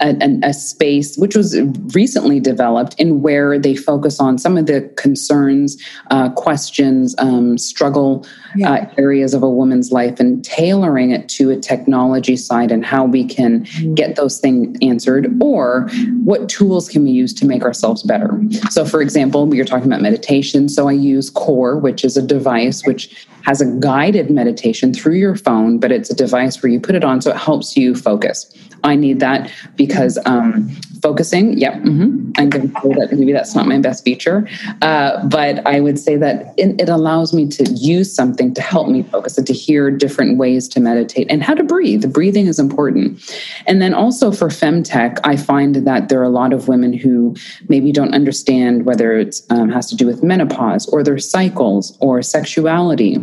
a, 0.00 0.38
a, 0.42 0.52
space 0.52 1.16
which 1.16 1.34
was 1.34 1.58
recently 1.94 2.40
developed 2.40 2.94
in 2.98 3.22
where 3.22 3.58
they 3.58 3.74
focus 3.74 4.20
on 4.20 4.36
some 4.36 4.58
of 4.58 4.66
the 4.66 4.82
concerns, 4.96 5.82
uh, 6.10 6.28
questions, 6.30 7.14
um, 7.18 7.56
struggle 7.56 8.26
yeah. 8.54 8.72
uh, 8.72 8.94
areas 8.98 9.32
of 9.32 9.42
a 9.42 9.48
woman's 9.48 9.90
life 9.90 10.20
and 10.20 10.44
tailoring 10.44 11.10
it 11.10 11.28
to 11.30 11.50
a 11.50 11.56
technology 11.56 12.36
side 12.36 12.70
and 12.70 12.84
how 12.84 13.04
we 13.04 13.24
can 13.24 13.64
mm-hmm. 13.64 13.94
get 13.94 14.16
those 14.16 14.38
things 14.38 14.76
answered 14.82 15.34
or 15.40 15.88
what 16.22 16.48
tools 16.50 16.88
can 16.88 17.04
we 17.04 17.10
use 17.10 17.32
to 17.32 17.46
make 17.46 17.62
ourselves 17.62 18.02
better. 18.02 18.38
So, 18.70 18.84
for 18.84 19.00
example, 19.00 19.46
we 19.46 19.60
are 19.60 19.69
talking 19.70 19.86
about 19.86 20.02
meditation. 20.02 20.68
So, 20.68 20.88
I 20.88 20.92
use 20.92 21.30
Core, 21.30 21.78
which 21.78 22.04
is 22.04 22.16
a 22.16 22.22
device 22.22 22.84
which 22.84 23.26
has 23.42 23.60
a 23.60 23.66
guided 23.78 24.30
meditation 24.30 24.92
through 24.92 25.14
your 25.14 25.36
phone, 25.36 25.78
but 25.78 25.90
it's 25.90 26.10
a 26.10 26.14
device 26.14 26.62
where 26.62 26.70
you 26.70 26.80
put 26.80 26.94
it 26.94 27.04
on 27.04 27.20
so 27.20 27.30
it 27.30 27.36
helps 27.36 27.76
you 27.76 27.94
focus. 27.94 28.54
I 28.84 28.96
need 28.96 29.20
that 29.20 29.50
because 29.76 30.18
um, 30.26 30.70
focusing, 31.10 31.58
yep, 31.58 31.74
mm-hmm, 31.74 32.30
I'm 32.36 32.48
going 32.50 32.70
to 32.70 32.80
say 32.80 32.94
that 32.94 33.08
maybe 33.10 33.32
that's 33.32 33.56
not 33.56 33.66
my 33.66 33.78
best 33.80 34.04
feature, 34.04 34.48
uh, 34.80 35.26
but 35.26 35.66
I 35.66 35.80
would 35.80 35.98
say 35.98 36.16
that 36.16 36.54
it, 36.56 36.80
it, 36.80 36.88
allows 36.88 37.34
me 37.34 37.48
to 37.48 37.64
use 37.72 38.14
something 38.14 38.54
to 38.54 38.62
help 38.62 38.86
me 38.86 39.02
focus 39.02 39.36
and 39.36 39.44
to 39.48 39.52
hear 39.52 39.90
different 39.90 40.38
ways 40.38 40.68
to 40.68 40.78
meditate 40.78 41.26
and 41.28 41.42
how 41.42 41.54
to 41.54 41.64
breathe. 41.64 42.02
The 42.02 42.08
breathing 42.08 42.46
is 42.46 42.60
important. 42.60 43.20
And 43.66 43.82
then 43.82 43.92
also 43.92 44.30
for 44.30 44.46
femtech, 44.48 45.18
I 45.24 45.36
find 45.36 45.74
that 45.84 46.10
there 46.10 46.20
are 46.20 46.30
a 46.34 46.36
lot 46.42 46.52
of 46.52 46.68
women 46.68 46.92
who 46.92 47.34
maybe 47.68 47.90
don't 47.90 48.14
understand 48.14 48.86
whether 48.86 49.18
it 49.18 49.40
um, 49.50 49.68
has 49.70 49.86
to 49.86 49.96
do 49.96 50.06
with 50.06 50.22
menopause 50.22 50.86
or 50.90 51.02
their 51.02 51.18
cycles 51.18 51.98
or 51.98 52.22
sexuality 52.22 53.18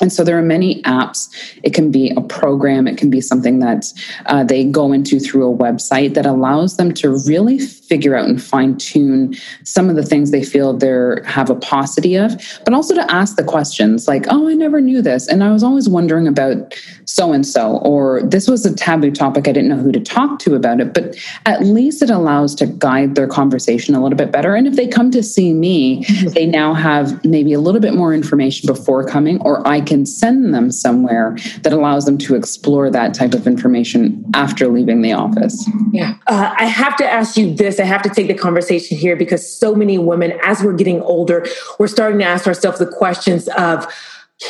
and 0.00 0.12
so 0.12 0.24
there 0.24 0.38
are 0.38 0.42
many 0.42 0.82
apps. 0.82 1.28
It 1.62 1.74
can 1.74 1.90
be 1.90 2.12
a 2.16 2.20
program, 2.20 2.86
it 2.86 2.98
can 2.98 3.10
be 3.10 3.20
something 3.20 3.60
that 3.60 3.92
uh, 4.26 4.44
they 4.44 4.64
go 4.64 4.92
into 4.92 5.20
through 5.20 5.52
a 5.52 5.56
website 5.56 6.14
that 6.14 6.26
allows 6.26 6.76
them 6.76 6.92
to 6.94 7.16
really 7.26 7.58
figure 7.94 8.16
out 8.16 8.28
and 8.28 8.42
fine 8.42 8.76
tune 8.76 9.32
some 9.62 9.88
of 9.88 9.94
the 9.94 10.02
things 10.02 10.32
they 10.32 10.42
feel 10.42 10.72
they 10.72 11.20
have 11.24 11.48
a 11.48 11.54
paucity 11.54 12.16
of, 12.16 12.34
but 12.64 12.74
also 12.74 12.92
to 12.92 13.08
ask 13.08 13.36
the 13.36 13.44
questions 13.44 14.08
like, 14.08 14.26
oh, 14.30 14.48
I 14.48 14.54
never 14.54 14.80
knew 14.80 15.00
this. 15.00 15.28
And 15.28 15.44
I 15.44 15.52
was 15.52 15.62
always 15.62 15.88
wondering 15.88 16.26
about 16.26 16.74
so 17.04 17.32
and 17.32 17.46
so, 17.46 17.76
or 17.78 18.20
this 18.24 18.48
was 18.48 18.66
a 18.66 18.74
taboo 18.74 19.12
topic. 19.12 19.46
I 19.46 19.52
didn't 19.52 19.68
know 19.68 19.76
who 19.76 19.92
to 19.92 20.00
talk 20.00 20.40
to 20.40 20.56
about 20.56 20.80
it. 20.80 20.92
But 20.92 21.16
at 21.46 21.62
least 21.62 22.02
it 22.02 22.10
allows 22.10 22.56
to 22.56 22.66
guide 22.66 23.14
their 23.14 23.28
conversation 23.28 23.94
a 23.94 24.02
little 24.02 24.18
bit 24.18 24.32
better. 24.32 24.56
And 24.56 24.66
if 24.66 24.74
they 24.74 24.88
come 24.88 25.12
to 25.12 25.22
see 25.22 25.52
me, 25.52 26.02
mm-hmm. 26.02 26.30
they 26.30 26.46
now 26.46 26.74
have 26.74 27.24
maybe 27.24 27.52
a 27.52 27.60
little 27.60 27.80
bit 27.80 27.94
more 27.94 28.12
information 28.12 28.66
before 28.66 29.06
coming, 29.06 29.40
or 29.42 29.64
I 29.68 29.80
can 29.80 30.04
send 30.04 30.52
them 30.52 30.72
somewhere 30.72 31.36
that 31.62 31.72
allows 31.72 32.06
them 32.06 32.18
to 32.18 32.34
explore 32.34 32.90
that 32.90 33.14
type 33.14 33.34
of 33.34 33.46
information 33.46 34.24
after 34.34 34.66
leaving 34.66 35.02
the 35.02 35.12
office. 35.12 35.70
Yeah. 35.92 36.18
Uh, 36.26 36.52
I 36.58 36.64
have 36.64 36.96
to 36.96 37.08
ask 37.08 37.36
you 37.36 37.54
this. 37.54 37.78
I 37.84 37.86
have 37.86 38.02
to 38.02 38.08
take 38.08 38.28
the 38.28 38.34
conversation 38.34 38.96
here 38.96 39.14
because 39.14 39.46
so 39.46 39.74
many 39.74 39.98
women, 39.98 40.38
as 40.42 40.62
we're 40.62 40.72
getting 40.72 41.02
older, 41.02 41.46
we're 41.78 41.86
starting 41.86 42.18
to 42.20 42.24
ask 42.24 42.46
ourselves 42.46 42.78
the 42.78 42.86
questions 42.86 43.46
of, 43.48 43.86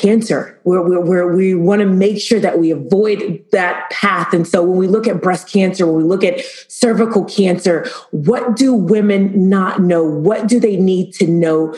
cancer. 0.01 0.59
Where, 0.63 0.81
where, 0.81 1.29
we 1.29 1.55
want 1.55 1.81
to 1.81 1.87
make 1.87 2.19
sure 2.21 2.41
that 2.41 2.59
we 2.59 2.71
avoid 2.71 3.45
that 3.53 3.91
path. 3.91 4.33
And 4.33 4.49
so 4.49 4.63
when 4.63 4.79
we 4.79 4.87
look 4.87 5.07
at 5.07 5.21
breast 5.21 5.47
cancer 5.47 5.87
when 5.87 5.97
we 5.97 6.05
look 6.05 6.25
at 6.25 6.41
cervical 6.69 7.25
cancer 7.27 7.87
what 8.11 8.57
do 8.57 8.73
women 8.75 9.49
not 9.49 9.83
know? 9.83 10.03
What 10.03 10.49
do 10.49 10.59
they 10.59 10.77
need 10.77 11.13
to 11.15 11.27
know 11.27 11.77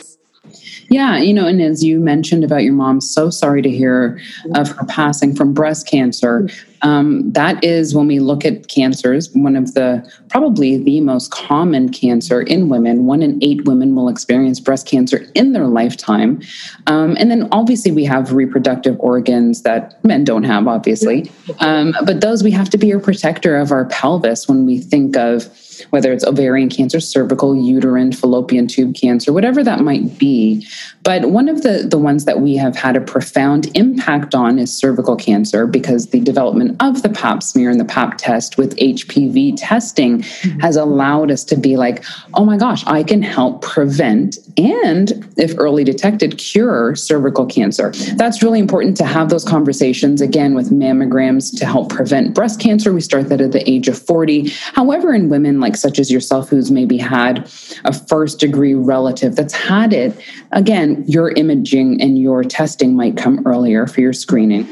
yeah, 0.89 1.17
you 1.17 1.33
know, 1.33 1.47
and 1.47 1.61
as 1.61 1.83
you 1.83 1.99
mentioned 1.99 2.43
about 2.43 2.63
your 2.63 2.73
mom, 2.73 3.01
so 3.01 3.29
sorry 3.29 3.61
to 3.61 3.69
hear 3.69 4.19
of 4.55 4.69
her 4.69 4.85
passing 4.85 5.35
from 5.35 5.53
breast 5.53 5.87
cancer. 5.87 6.49
Um, 6.83 7.31
that 7.33 7.63
is 7.63 7.95
when 7.95 8.07
we 8.07 8.19
look 8.19 8.45
at 8.45 8.67
cancers, 8.67 9.33
one 9.33 9.55
of 9.55 9.73
the 9.73 10.09
probably 10.29 10.77
the 10.77 11.01
most 11.01 11.31
common 11.31 11.89
cancer 11.89 12.41
in 12.41 12.69
women. 12.69 13.05
One 13.05 13.21
in 13.21 13.43
eight 13.43 13.65
women 13.65 13.95
will 13.95 14.09
experience 14.09 14.59
breast 14.59 14.87
cancer 14.87 15.25
in 15.33 15.53
their 15.53 15.65
lifetime. 15.65 16.41
Um, 16.85 17.17
and 17.19 17.31
then 17.31 17.49
obviously 17.51 17.91
we 17.91 18.05
have 18.05 18.31
reproductive 18.31 18.95
organs 18.99 19.63
that 19.63 20.01
men 20.05 20.23
don't 20.23 20.43
have, 20.43 20.67
obviously. 20.67 21.31
Um, 21.59 21.95
but 22.05 22.21
those 22.21 22.43
we 22.43 22.51
have 22.51 22.69
to 22.69 22.77
be 22.77 22.91
a 22.91 22.99
protector 22.99 23.57
of 23.57 23.71
our 23.71 23.85
pelvis 23.85 24.47
when 24.47 24.65
we 24.65 24.79
think 24.79 25.17
of 25.17 25.49
whether 25.89 26.11
it's 26.11 26.23
ovarian 26.23 26.69
cancer, 26.69 26.99
cervical, 26.99 27.55
uterine, 27.55 28.11
fallopian 28.11 28.67
tube 28.67 28.95
cancer, 28.95 29.33
whatever 29.33 29.63
that 29.63 29.81
might 29.81 30.17
be. 30.17 30.67
But 31.03 31.29
one 31.29 31.47
of 31.47 31.63
the, 31.63 31.87
the 31.89 31.97
ones 31.97 32.25
that 32.25 32.41
we 32.41 32.55
have 32.57 32.75
had 32.75 32.95
a 32.95 33.01
profound 33.01 33.69
impact 33.75 34.35
on 34.35 34.59
is 34.59 34.75
cervical 34.75 35.15
cancer 35.15 35.65
because 35.65 36.07
the 36.07 36.19
development 36.19 36.75
of 36.81 37.01
the 37.01 37.09
pap 37.09 37.43
smear 37.43 37.69
and 37.69 37.79
the 37.79 37.85
pap 37.85 38.17
test 38.17 38.57
with 38.57 38.75
HPV 38.77 39.55
testing 39.57 40.21
mm-hmm. 40.21 40.59
has 40.59 40.75
allowed 40.75 41.31
us 41.31 41.43
to 41.45 41.55
be 41.55 41.77
like, 41.77 42.03
oh 42.33 42.45
my 42.45 42.57
gosh, 42.57 42.85
I 42.85 43.03
can 43.03 43.21
help 43.21 43.61
prevent 43.61 44.37
and, 44.57 45.27
if 45.37 45.53
early 45.57 45.83
detected, 45.83 46.37
cure 46.37 46.95
cervical 46.95 47.45
cancer. 47.45 47.91
That's 48.15 48.41
really 48.41 48.59
important 48.59 48.97
to 48.97 49.05
have 49.05 49.29
those 49.29 49.45
conversations 49.45 50.21
again 50.21 50.55
with 50.55 50.71
mammograms 50.71 51.57
to 51.59 51.65
help 51.65 51.89
prevent 51.89 52.33
breast 52.33 52.59
cancer. 52.59 52.91
We 52.93 53.01
start 53.01 53.29
that 53.29 53.41
at 53.41 53.51
the 53.51 53.69
age 53.69 53.87
of 53.87 53.97
40. 53.97 54.49
However, 54.73 55.13
in 55.13 55.29
women 55.29 55.59
like 55.59 55.66
such 55.75 55.99
as 55.99 56.11
yourself 56.11 56.49
who's 56.49 56.71
maybe 56.71 56.97
had 56.97 57.51
a 57.85 57.93
first 57.93 58.39
degree 58.39 58.73
relative 58.73 59.35
that's 59.35 59.53
had 59.53 59.93
it, 59.93 60.17
again, 60.51 61.03
your 61.07 61.31
imaging 61.31 62.01
and 62.01 62.19
your 62.19 62.43
testing 62.43 62.95
might 62.95 63.17
come 63.17 63.45
earlier 63.45 63.87
for 63.87 64.01
your 64.01 64.13
screening. 64.13 64.67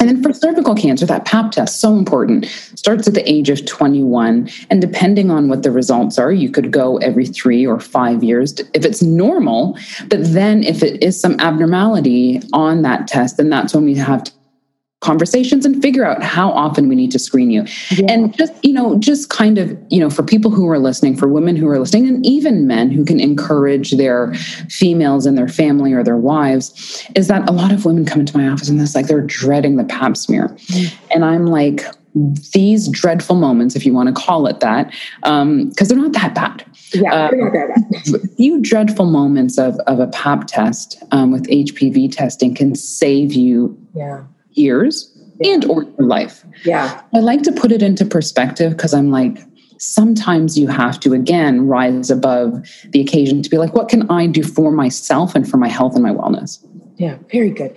And 0.00 0.08
then 0.08 0.22
for 0.22 0.32
cervical 0.32 0.74
cancer, 0.74 1.06
that 1.06 1.24
PAP 1.24 1.52
test, 1.52 1.80
so 1.80 1.96
important, 1.96 2.46
starts 2.74 3.06
at 3.06 3.14
the 3.14 3.30
age 3.30 3.48
of 3.48 3.64
21. 3.64 4.50
And 4.68 4.80
depending 4.80 5.30
on 5.30 5.48
what 5.48 5.62
the 5.62 5.70
results 5.70 6.18
are, 6.18 6.32
you 6.32 6.50
could 6.50 6.70
go 6.70 6.98
every 6.98 7.26
three 7.26 7.66
or 7.66 7.78
five 7.80 8.22
years 8.22 8.52
if 8.74 8.84
it's 8.84 9.02
normal. 9.02 9.78
But 10.08 10.24
then 10.32 10.62
if 10.64 10.82
it 10.82 11.02
is 11.02 11.18
some 11.18 11.38
abnormality 11.40 12.42
on 12.52 12.82
that 12.82 13.06
test, 13.06 13.36
then 13.36 13.48
that's 13.50 13.72
when 13.72 13.84
we 13.84 13.94
have 13.94 14.24
to 14.24 14.32
conversations 15.04 15.66
and 15.66 15.82
figure 15.82 16.04
out 16.04 16.22
how 16.22 16.50
often 16.50 16.88
we 16.88 16.94
need 16.94 17.12
to 17.12 17.18
screen 17.18 17.50
you. 17.50 17.64
Yeah. 17.90 18.06
And 18.08 18.36
just, 18.36 18.52
you 18.64 18.72
know, 18.72 18.98
just 18.98 19.28
kind 19.28 19.58
of, 19.58 19.76
you 19.90 20.00
know, 20.00 20.08
for 20.08 20.22
people 20.22 20.50
who 20.50 20.68
are 20.70 20.78
listening, 20.78 21.14
for 21.16 21.28
women 21.28 21.56
who 21.56 21.68
are 21.68 21.78
listening, 21.78 22.08
and 22.08 22.24
even 22.24 22.66
men 22.66 22.90
who 22.90 23.04
can 23.04 23.20
encourage 23.20 23.92
their 23.92 24.32
females 24.70 25.26
and 25.26 25.36
their 25.36 25.48
family 25.48 25.92
or 25.92 26.02
their 26.02 26.16
wives, 26.16 27.06
is 27.14 27.28
that 27.28 27.48
a 27.48 27.52
lot 27.52 27.70
of 27.70 27.84
women 27.84 28.06
come 28.06 28.20
into 28.20 28.36
my 28.36 28.48
office 28.48 28.68
and 28.68 28.80
it's 28.80 28.94
like 28.94 29.06
they're 29.06 29.20
dreading 29.20 29.76
the 29.76 29.84
pap 29.84 30.16
smear. 30.16 30.48
Mm-hmm. 30.48 31.12
And 31.12 31.24
I'm 31.24 31.46
like, 31.46 31.84
these 32.52 32.88
dreadful 32.88 33.36
moments, 33.36 33.74
if 33.74 33.84
you 33.84 33.92
want 33.92 34.08
to 34.08 34.14
call 34.14 34.46
it 34.46 34.60
that, 34.60 34.90
because 35.20 35.40
um, 35.42 35.70
they're 35.70 35.98
not 35.98 36.12
that 36.12 36.34
bad. 36.34 36.64
Yeah, 36.92 37.12
uh, 37.12 37.30
not 37.32 37.52
that 37.52 38.12
bad. 38.12 38.30
few 38.36 38.60
dreadful 38.60 39.06
moments 39.06 39.58
of, 39.58 39.76
of 39.88 39.98
a 39.98 40.06
pap 40.06 40.46
test 40.46 41.02
um, 41.10 41.32
with 41.32 41.44
HPV 41.48 42.12
testing 42.12 42.54
can 42.54 42.76
save 42.76 43.32
you 43.32 43.76
yeah 43.94 44.24
years 44.54 45.12
yeah. 45.40 45.54
and 45.54 45.64
or 45.66 45.84
your 45.84 46.06
life. 46.06 46.44
Yeah. 46.64 47.02
I 47.14 47.18
like 47.18 47.42
to 47.42 47.52
put 47.52 47.72
it 47.72 47.82
into 47.82 48.04
perspective 48.04 48.72
because 48.72 48.94
I'm 48.94 49.10
like, 49.10 49.38
sometimes 49.78 50.58
you 50.58 50.68
have 50.68 51.00
to 51.00 51.12
again 51.12 51.66
rise 51.66 52.10
above 52.10 52.66
the 52.90 53.00
occasion 53.00 53.42
to 53.42 53.50
be 53.50 53.58
like, 53.58 53.74
what 53.74 53.88
can 53.88 54.10
I 54.10 54.26
do 54.26 54.42
for 54.42 54.70
myself 54.70 55.34
and 55.34 55.48
for 55.48 55.56
my 55.56 55.68
health 55.68 55.94
and 55.94 56.02
my 56.02 56.12
wellness? 56.12 56.64
Yeah, 56.96 57.18
very 57.30 57.50
good. 57.50 57.76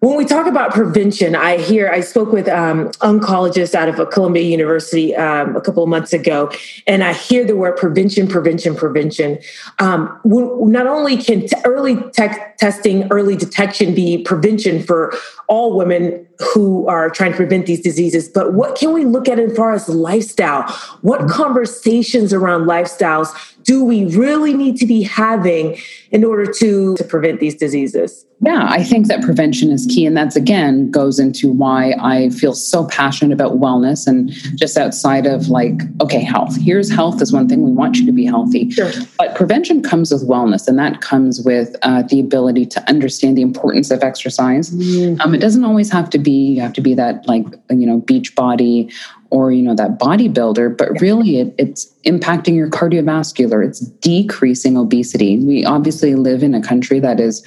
When 0.00 0.16
we 0.16 0.24
talk 0.24 0.46
about 0.46 0.72
prevention, 0.72 1.36
I 1.36 1.58
hear 1.58 1.90
I 1.90 2.00
spoke 2.00 2.32
with 2.32 2.48
um, 2.48 2.88
oncologists 3.02 3.74
out 3.74 3.86
of 3.86 4.08
Columbia 4.08 4.42
University 4.42 5.14
um, 5.14 5.54
a 5.54 5.60
couple 5.60 5.82
of 5.82 5.90
months 5.90 6.14
ago, 6.14 6.50
and 6.86 7.04
I 7.04 7.12
hear 7.12 7.44
the 7.44 7.54
word 7.54 7.76
prevention, 7.76 8.26
prevention, 8.26 8.74
prevention. 8.74 9.38
Um, 9.78 10.18
not 10.24 10.86
only 10.86 11.18
can 11.18 11.46
t- 11.46 11.56
early 11.66 11.96
te- 12.12 12.28
testing, 12.56 13.12
early 13.12 13.36
detection 13.36 13.94
be 13.94 14.22
prevention 14.22 14.82
for 14.82 15.12
all 15.48 15.76
women 15.76 16.26
who 16.54 16.88
are 16.88 17.10
trying 17.10 17.32
to 17.32 17.36
prevent 17.36 17.66
these 17.66 17.82
diseases, 17.82 18.26
but 18.26 18.54
what 18.54 18.78
can 18.78 18.94
we 18.94 19.04
look 19.04 19.28
at 19.28 19.38
as 19.38 19.54
far 19.54 19.74
as 19.74 19.86
lifestyle? 19.86 20.62
What 21.02 21.28
conversations 21.28 22.32
around 22.32 22.62
lifestyles 22.62 23.28
do 23.64 23.84
we 23.84 24.06
really 24.16 24.54
need 24.54 24.78
to 24.78 24.86
be 24.86 25.02
having 25.02 25.76
in 26.10 26.24
order 26.24 26.50
to, 26.50 26.96
to 26.96 27.04
prevent 27.04 27.38
these 27.38 27.54
diseases? 27.54 28.24
Yeah, 28.42 28.66
I 28.70 28.82
think 28.82 29.06
that 29.08 29.22
prevention 29.22 29.70
is 29.70 29.84
key. 29.84 30.06
And 30.06 30.16
that's 30.16 30.34
again 30.34 30.90
goes 30.90 31.18
into 31.18 31.52
why 31.52 31.94
I 32.00 32.30
feel 32.30 32.54
so 32.54 32.86
passionate 32.86 33.34
about 33.34 33.60
wellness 33.60 34.06
and 34.06 34.30
just 34.56 34.78
outside 34.78 35.26
of 35.26 35.48
like, 35.48 35.82
okay, 36.00 36.20
health. 36.20 36.56
Here's 36.58 36.90
health 36.90 37.20
is 37.20 37.32
one 37.32 37.48
thing 37.48 37.62
we 37.62 37.72
want 37.72 37.98
you 37.98 38.06
to 38.06 38.12
be 38.12 38.24
healthy. 38.24 38.70
Sure. 38.70 38.90
But 39.18 39.34
prevention 39.34 39.82
comes 39.82 40.10
with 40.10 40.26
wellness, 40.26 40.66
and 40.66 40.78
that 40.78 41.02
comes 41.02 41.42
with 41.42 41.76
uh, 41.82 42.02
the 42.02 42.18
ability 42.18 42.64
to 42.66 42.88
understand 42.88 43.36
the 43.36 43.42
importance 43.42 43.90
of 43.90 44.02
exercise. 44.02 44.70
Mm-hmm. 44.70 45.20
Um, 45.20 45.34
it 45.34 45.38
doesn't 45.38 45.64
always 45.64 45.92
have 45.92 46.08
to 46.10 46.18
be, 46.18 46.54
you 46.54 46.62
have 46.62 46.72
to 46.74 46.80
be 46.80 46.94
that 46.94 47.28
like, 47.28 47.44
you 47.68 47.86
know, 47.86 47.98
beach 47.98 48.34
body 48.34 48.90
or 49.30 49.52
you 49.52 49.62
know 49.62 49.76
that 49.76 49.96
bodybuilder 49.96 50.76
but 50.76 51.00
really 51.00 51.38
it, 51.38 51.54
it's 51.56 51.86
impacting 52.04 52.56
your 52.56 52.68
cardiovascular 52.68 53.64
it's 53.64 53.78
decreasing 53.78 54.76
obesity 54.76 55.38
we 55.38 55.64
obviously 55.64 56.16
live 56.16 56.42
in 56.42 56.52
a 56.52 56.60
country 56.60 56.98
that 56.98 57.20
is 57.20 57.40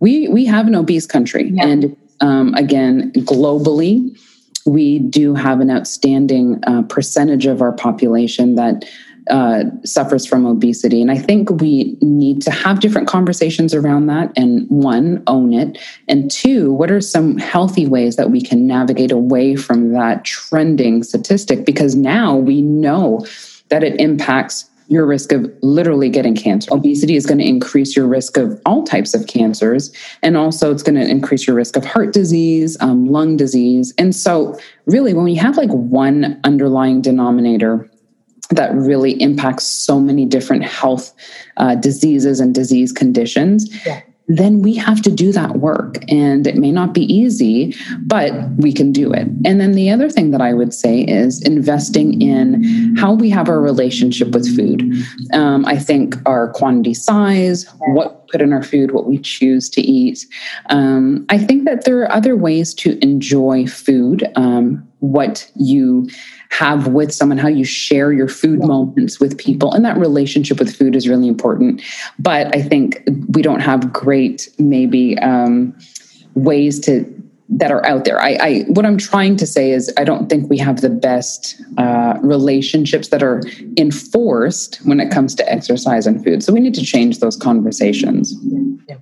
we 0.00 0.28
we 0.28 0.44
have 0.44 0.66
an 0.66 0.74
obese 0.74 1.06
country 1.06 1.50
yeah. 1.50 1.66
and 1.66 1.96
um, 2.20 2.54
again 2.54 3.12
globally 3.12 4.16
we 4.66 4.98
do 4.98 5.34
have 5.34 5.60
an 5.60 5.70
outstanding 5.70 6.62
uh, 6.66 6.82
percentage 6.82 7.46
of 7.46 7.62
our 7.62 7.72
population 7.72 8.54
that 8.56 8.84
uh, 9.30 9.64
suffers 9.84 10.26
from 10.26 10.46
obesity. 10.46 11.02
And 11.02 11.10
I 11.10 11.18
think 11.18 11.50
we 11.60 11.98
need 12.00 12.40
to 12.42 12.50
have 12.50 12.80
different 12.80 13.08
conversations 13.08 13.74
around 13.74 14.06
that. 14.06 14.32
And 14.36 14.66
one, 14.70 15.22
own 15.26 15.52
it. 15.52 15.78
And 16.08 16.30
two, 16.30 16.72
what 16.72 16.90
are 16.90 17.00
some 17.00 17.36
healthy 17.36 17.86
ways 17.86 18.16
that 18.16 18.30
we 18.30 18.40
can 18.40 18.66
navigate 18.66 19.12
away 19.12 19.54
from 19.54 19.92
that 19.92 20.24
trending 20.24 21.02
statistic? 21.02 21.66
Because 21.66 21.94
now 21.94 22.36
we 22.36 22.62
know 22.62 23.26
that 23.68 23.84
it 23.84 24.00
impacts 24.00 24.70
your 24.88 25.06
risk 25.06 25.32
of 25.32 25.50
literally 25.62 26.08
getting 26.08 26.34
cancer. 26.34 26.72
Obesity 26.72 27.14
is 27.14 27.26
going 27.26 27.38
to 27.38 27.46
increase 27.46 27.94
your 27.94 28.06
risk 28.06 28.36
of 28.36 28.60
all 28.64 28.82
types 28.82 29.14
of 29.14 29.26
cancers. 29.26 29.92
And 30.22 30.36
also, 30.36 30.72
it's 30.72 30.82
going 30.82 30.96
to 30.96 31.06
increase 31.06 31.46
your 31.46 31.54
risk 31.56 31.76
of 31.76 31.84
heart 31.84 32.12
disease, 32.12 32.76
um, 32.80 33.06
lung 33.06 33.36
disease. 33.36 33.92
And 33.98 34.14
so, 34.14 34.58
really, 34.86 35.12
when 35.14 35.24
we 35.24 35.34
have 35.36 35.56
like 35.56 35.70
one 35.70 36.40
underlying 36.44 37.02
denominator 37.02 37.88
that 38.50 38.74
really 38.74 39.20
impacts 39.20 39.64
so 39.64 40.00
many 40.00 40.24
different 40.24 40.64
health 40.64 41.12
uh, 41.58 41.74
diseases 41.74 42.40
and 42.40 42.54
disease 42.54 42.92
conditions, 42.92 43.68
yeah. 43.84 44.00
Then 44.28 44.62
we 44.62 44.74
have 44.74 45.02
to 45.02 45.10
do 45.10 45.32
that 45.32 45.56
work. 45.56 45.98
And 46.08 46.46
it 46.46 46.56
may 46.56 46.70
not 46.70 46.94
be 46.94 47.12
easy, 47.12 47.74
but 48.06 48.32
we 48.58 48.72
can 48.72 48.92
do 48.92 49.12
it. 49.12 49.26
And 49.44 49.60
then 49.60 49.72
the 49.72 49.90
other 49.90 50.08
thing 50.08 50.30
that 50.30 50.40
I 50.40 50.52
would 50.52 50.72
say 50.72 51.00
is 51.00 51.42
investing 51.42 52.20
in 52.20 52.94
how 52.96 53.14
we 53.14 53.30
have 53.30 53.48
our 53.48 53.60
relationship 53.60 54.32
with 54.32 54.54
food. 54.54 54.82
Um, 55.32 55.64
I 55.66 55.78
think 55.78 56.16
our 56.26 56.52
quantity 56.52 56.94
size, 56.94 57.66
what 57.78 58.28
put 58.28 58.42
in 58.42 58.52
our 58.52 58.62
food, 58.62 58.92
what 58.92 59.06
we 59.06 59.18
choose 59.18 59.68
to 59.70 59.80
eat. 59.80 60.26
Um, 60.70 61.24
I 61.28 61.38
think 61.38 61.64
that 61.64 61.84
there 61.84 62.00
are 62.02 62.12
other 62.12 62.36
ways 62.36 62.74
to 62.74 62.98
enjoy 63.02 63.66
food, 63.66 64.30
um, 64.36 64.87
what 65.00 65.50
you 65.54 66.08
have 66.50 66.88
with 66.88 67.12
someone, 67.12 67.38
how 67.38 67.48
you 67.48 67.64
share 67.64 68.12
your 68.12 68.28
food 68.28 68.60
moments 68.60 69.20
with 69.20 69.38
people. 69.38 69.72
And 69.72 69.84
that 69.84 69.96
relationship 69.96 70.58
with 70.58 70.74
food 70.74 70.96
is 70.96 71.08
really 71.08 71.28
important. 71.28 71.82
But 72.18 72.54
I 72.54 72.62
think 72.62 73.02
we 73.28 73.42
don't 73.42 73.60
have 73.60 73.92
great, 73.92 74.48
maybe, 74.58 75.18
um, 75.18 75.76
ways 76.34 76.80
to 76.80 77.14
that 77.50 77.72
are 77.72 77.84
out 77.86 78.04
there. 78.04 78.20
I, 78.20 78.36
I, 78.40 78.60
what 78.68 78.84
I'm 78.84 78.98
trying 78.98 79.36
to 79.36 79.46
say 79.46 79.70
is 79.70 79.90
I 79.96 80.04
don't 80.04 80.28
think 80.28 80.50
we 80.50 80.58
have 80.58 80.82
the 80.82 80.90
best 80.90 81.58
uh, 81.78 82.18
relationships 82.20 83.08
that 83.08 83.22
are 83.22 83.40
enforced 83.78 84.76
when 84.84 85.00
it 85.00 85.10
comes 85.10 85.34
to 85.36 85.50
exercise 85.50 86.06
and 86.06 86.22
food. 86.22 86.42
So 86.42 86.52
we 86.52 86.60
need 86.60 86.74
to 86.74 86.84
change 86.84 87.20
those 87.20 87.36
conversations. 87.36 88.34
Yeah 88.86 88.96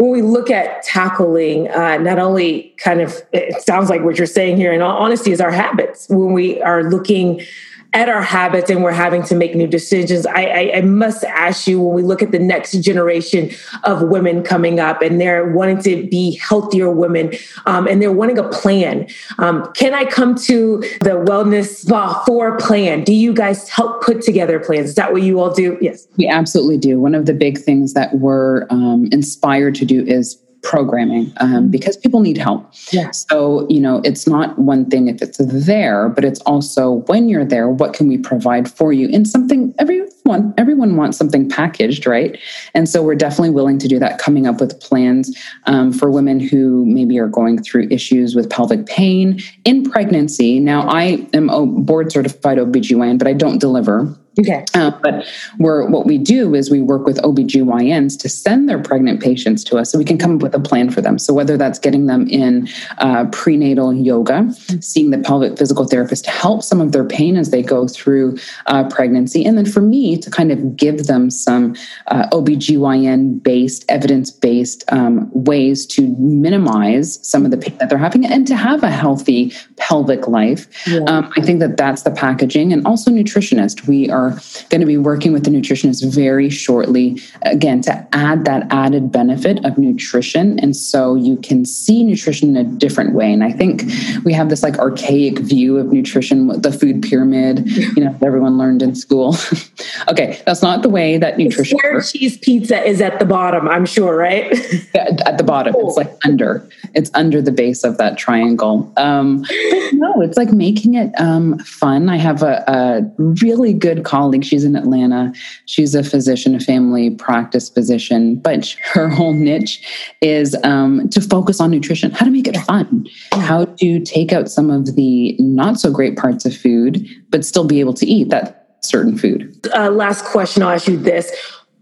when 0.00 0.10
we 0.10 0.22
look 0.22 0.50
at 0.50 0.82
tackling 0.82 1.68
uh, 1.68 1.98
not 1.98 2.18
only 2.18 2.74
kind 2.78 3.02
of 3.02 3.20
it 3.32 3.60
sounds 3.60 3.90
like 3.90 4.02
what 4.02 4.16
you're 4.16 4.26
saying 4.26 4.56
here 4.56 4.72
in 4.72 4.80
all 4.80 4.96
honesty 4.96 5.30
is 5.30 5.42
our 5.42 5.50
habits. 5.50 6.08
When 6.08 6.32
we 6.32 6.60
are 6.62 6.84
looking 6.84 7.42
at 7.92 8.08
our 8.08 8.22
habits 8.22 8.70
and 8.70 8.82
we're 8.82 8.92
having 8.92 9.22
to 9.24 9.34
make 9.34 9.54
new 9.54 9.66
decisions, 9.66 10.26
I, 10.26 10.44
I, 10.44 10.72
I, 10.76 10.80
must 10.82 11.24
ask 11.24 11.66
you 11.66 11.80
when 11.80 11.94
we 11.94 12.02
look 12.02 12.22
at 12.22 12.30
the 12.30 12.38
next 12.38 12.72
generation 12.80 13.50
of 13.84 14.02
women 14.02 14.42
coming 14.42 14.78
up 14.78 15.02
and 15.02 15.20
they're 15.20 15.50
wanting 15.52 15.82
to 15.82 16.06
be 16.08 16.36
healthier 16.36 16.90
women 16.90 17.32
um, 17.66 17.88
and 17.88 18.00
they're 18.00 18.12
wanting 18.12 18.38
a 18.38 18.48
plan. 18.48 19.08
Um, 19.38 19.70
can 19.72 19.92
I 19.92 20.04
come 20.04 20.34
to 20.36 20.78
the 21.00 21.24
Wellness 21.26 21.66
Spa 21.76 22.22
for 22.24 22.54
a 22.54 22.58
plan? 22.58 23.02
Do 23.02 23.12
you 23.12 23.32
guys 23.32 23.68
help 23.68 24.02
put 24.02 24.22
together 24.22 24.60
plans? 24.60 24.90
Is 24.90 24.94
that 24.94 25.12
what 25.12 25.22
you 25.22 25.40
all 25.40 25.52
do? 25.52 25.76
Yes. 25.80 26.06
We 26.16 26.28
absolutely 26.28 26.78
do. 26.78 27.00
One 27.00 27.14
of 27.14 27.26
the 27.26 27.34
big 27.34 27.58
things 27.58 27.94
that 27.94 28.14
we're 28.14 28.66
um, 28.70 29.08
inspired 29.10 29.74
to 29.76 29.84
do 29.84 30.04
is 30.04 30.40
programming 30.62 31.32
um, 31.38 31.50
mm-hmm. 31.50 31.68
because 31.68 31.96
people 31.96 32.20
need 32.20 32.36
help. 32.36 32.72
Yeah. 32.92 33.10
So, 33.12 33.66
you 33.68 33.80
know, 33.80 34.00
it's 34.04 34.26
not 34.26 34.58
one 34.58 34.88
thing 34.88 35.08
if 35.08 35.22
it's 35.22 35.38
there, 35.38 36.08
but 36.08 36.24
it's 36.24 36.40
also 36.40 37.02
when 37.06 37.28
you're 37.28 37.44
there, 37.44 37.68
what 37.68 37.94
can 37.94 38.08
we 38.08 38.18
provide 38.18 38.70
for 38.70 38.92
you? 38.92 39.08
And 39.12 39.26
something 39.26 39.74
everyone 39.78 40.54
everyone 40.58 40.96
wants 40.96 41.18
something 41.18 41.48
packaged, 41.48 42.06
right? 42.06 42.38
And 42.74 42.88
so 42.88 43.02
we're 43.02 43.14
definitely 43.14 43.50
willing 43.50 43.78
to 43.78 43.88
do 43.88 43.98
that, 43.98 44.18
coming 44.18 44.46
up 44.46 44.60
with 44.60 44.78
plans 44.80 45.36
um, 45.64 45.92
for 45.92 46.10
women 46.10 46.38
who 46.40 46.84
maybe 46.86 47.18
are 47.18 47.28
going 47.28 47.62
through 47.62 47.88
issues 47.90 48.34
with 48.34 48.48
pelvic 48.48 48.86
pain 48.86 49.40
in 49.64 49.88
pregnancy. 49.90 50.60
Now, 50.60 50.88
I 50.88 51.26
am 51.34 51.48
a 51.48 51.66
board 51.66 52.12
certified 52.12 52.58
OBGYN, 52.58 53.18
but 53.18 53.26
I 53.26 53.32
don't 53.32 53.58
deliver 53.58 54.16
Okay. 54.38 54.64
Uh, 54.74 54.92
but 55.02 55.26
we're, 55.58 55.88
what 55.88 56.06
we 56.06 56.16
do 56.16 56.54
is 56.54 56.70
we 56.70 56.80
work 56.80 57.04
with 57.04 57.18
OBGYNs 57.18 58.18
to 58.20 58.28
send 58.28 58.68
their 58.68 58.78
pregnant 58.78 59.20
patients 59.20 59.64
to 59.64 59.76
us 59.76 59.90
so 59.90 59.98
we 59.98 60.04
can 60.04 60.18
come 60.18 60.36
up 60.36 60.42
with 60.42 60.54
a 60.54 60.60
plan 60.60 60.90
for 60.90 61.00
them. 61.00 61.18
So 61.18 61.34
whether 61.34 61.56
that's 61.56 61.78
getting 61.78 62.06
them 62.06 62.28
in 62.28 62.68
uh, 62.98 63.26
prenatal 63.32 63.92
yoga, 63.92 64.48
seeing 64.80 65.10
the 65.10 65.18
pelvic 65.18 65.58
physical 65.58 65.84
therapist 65.84 66.24
to 66.26 66.30
help 66.30 66.62
some 66.62 66.80
of 66.80 66.92
their 66.92 67.04
pain 67.04 67.36
as 67.36 67.50
they 67.50 67.62
go 67.62 67.88
through 67.88 68.38
uh, 68.66 68.88
pregnancy. 68.88 69.44
And 69.44 69.58
then 69.58 69.66
for 69.66 69.80
me 69.80 70.16
to 70.18 70.30
kind 70.30 70.52
of 70.52 70.76
give 70.76 71.06
them 71.06 71.30
some 71.30 71.74
uh, 72.06 72.28
OBGYN 72.28 73.42
based, 73.42 73.84
evidence 73.88 74.30
based 74.30 74.84
um, 74.92 75.28
ways 75.32 75.86
to 75.86 76.14
minimize 76.18 77.18
some 77.28 77.44
of 77.44 77.50
the 77.50 77.56
pain 77.56 77.76
that 77.78 77.88
they're 77.88 77.98
having 77.98 78.24
and 78.24 78.46
to 78.46 78.54
have 78.54 78.84
a 78.84 78.90
healthy 78.90 79.52
pelvic 79.76 80.28
life. 80.28 80.68
Yeah. 80.86 81.00
Um, 81.08 81.32
I 81.36 81.40
think 81.40 81.58
that 81.60 81.76
that's 81.76 82.02
the 82.02 82.10
packaging 82.12 82.72
and 82.72 82.86
also 82.86 83.10
nutritionist. 83.10 83.88
We 83.88 84.08
are 84.08 84.19
are 84.20 84.30
going 84.68 84.80
to 84.80 84.86
be 84.86 84.96
working 84.96 85.32
with 85.32 85.44
the 85.44 85.50
nutritionist 85.50 86.12
very 86.12 86.50
shortly, 86.50 87.20
again, 87.42 87.80
to 87.82 88.06
add 88.12 88.44
that 88.44 88.66
added 88.70 89.10
benefit 89.10 89.64
of 89.64 89.78
nutrition. 89.78 90.58
And 90.60 90.76
so 90.76 91.14
you 91.14 91.36
can 91.36 91.64
see 91.64 92.04
nutrition 92.04 92.56
in 92.56 92.56
a 92.56 92.64
different 92.64 93.14
way. 93.14 93.32
And 93.32 93.42
I 93.42 93.52
think 93.52 93.84
we 94.24 94.32
have 94.32 94.48
this 94.48 94.62
like 94.62 94.78
archaic 94.78 95.38
view 95.38 95.78
of 95.78 95.92
nutrition, 95.92 96.48
the 96.60 96.72
food 96.72 97.02
pyramid, 97.02 97.66
you 97.68 98.04
know, 98.04 98.16
everyone 98.22 98.58
learned 98.58 98.82
in 98.82 98.94
school. 98.94 99.36
okay, 100.08 100.40
that's 100.46 100.62
not 100.62 100.82
the 100.82 100.88
way 100.88 101.18
that 101.18 101.38
nutrition 101.38 101.78
works. 101.82 102.12
cheese 102.12 102.38
pizza 102.38 102.82
is 102.82 103.00
at 103.00 103.18
the 103.18 103.24
bottom, 103.24 103.68
I'm 103.68 103.86
sure, 103.86 104.16
right? 104.16 104.52
at 104.94 105.38
the 105.38 105.44
bottom. 105.44 105.74
It's 105.78 105.96
like 105.96 106.12
under. 106.24 106.68
It's 106.94 107.10
under 107.14 107.40
the 107.40 107.52
base 107.52 107.84
of 107.84 107.98
that 107.98 108.18
triangle. 108.18 108.92
Um, 108.96 109.44
no, 109.92 110.20
it's 110.20 110.36
like 110.36 110.52
making 110.52 110.94
it 110.94 111.12
um, 111.20 111.58
fun. 111.60 112.08
I 112.08 112.16
have 112.16 112.42
a, 112.42 112.64
a 112.66 113.02
really 113.18 113.72
good 113.72 114.04
colleague. 114.10 114.44
She's 114.44 114.64
in 114.64 114.74
Atlanta. 114.74 115.32
She's 115.66 115.94
a 115.94 116.02
physician, 116.02 116.54
a 116.54 116.60
family 116.60 117.10
practice 117.10 117.68
physician, 117.68 118.36
but 118.36 118.74
her 118.92 119.08
whole 119.16 119.32
niche 119.32 119.80
is 120.20 120.56
um, 120.64 121.08
to 121.10 121.20
focus 121.20 121.60
on 121.60 121.70
nutrition, 121.70 122.10
how 122.10 122.24
to 122.24 122.30
make 122.30 122.48
it 122.48 122.56
fun, 122.58 123.06
how 123.32 123.64
to 123.64 124.00
take 124.00 124.32
out 124.32 124.50
some 124.50 124.70
of 124.70 124.96
the 124.96 125.36
not 125.38 125.78
so 125.78 125.90
great 125.90 126.16
parts 126.16 126.44
of 126.44 126.56
food, 126.56 127.06
but 127.30 127.44
still 127.44 127.64
be 127.64 127.78
able 127.80 127.94
to 127.94 128.06
eat 128.06 128.30
that 128.30 128.76
certain 128.80 129.16
food. 129.16 129.56
Uh, 129.74 129.90
last 129.90 130.24
question, 130.24 130.62
I'll 130.62 130.70
ask 130.70 130.88
you 130.88 130.96
this 130.96 131.30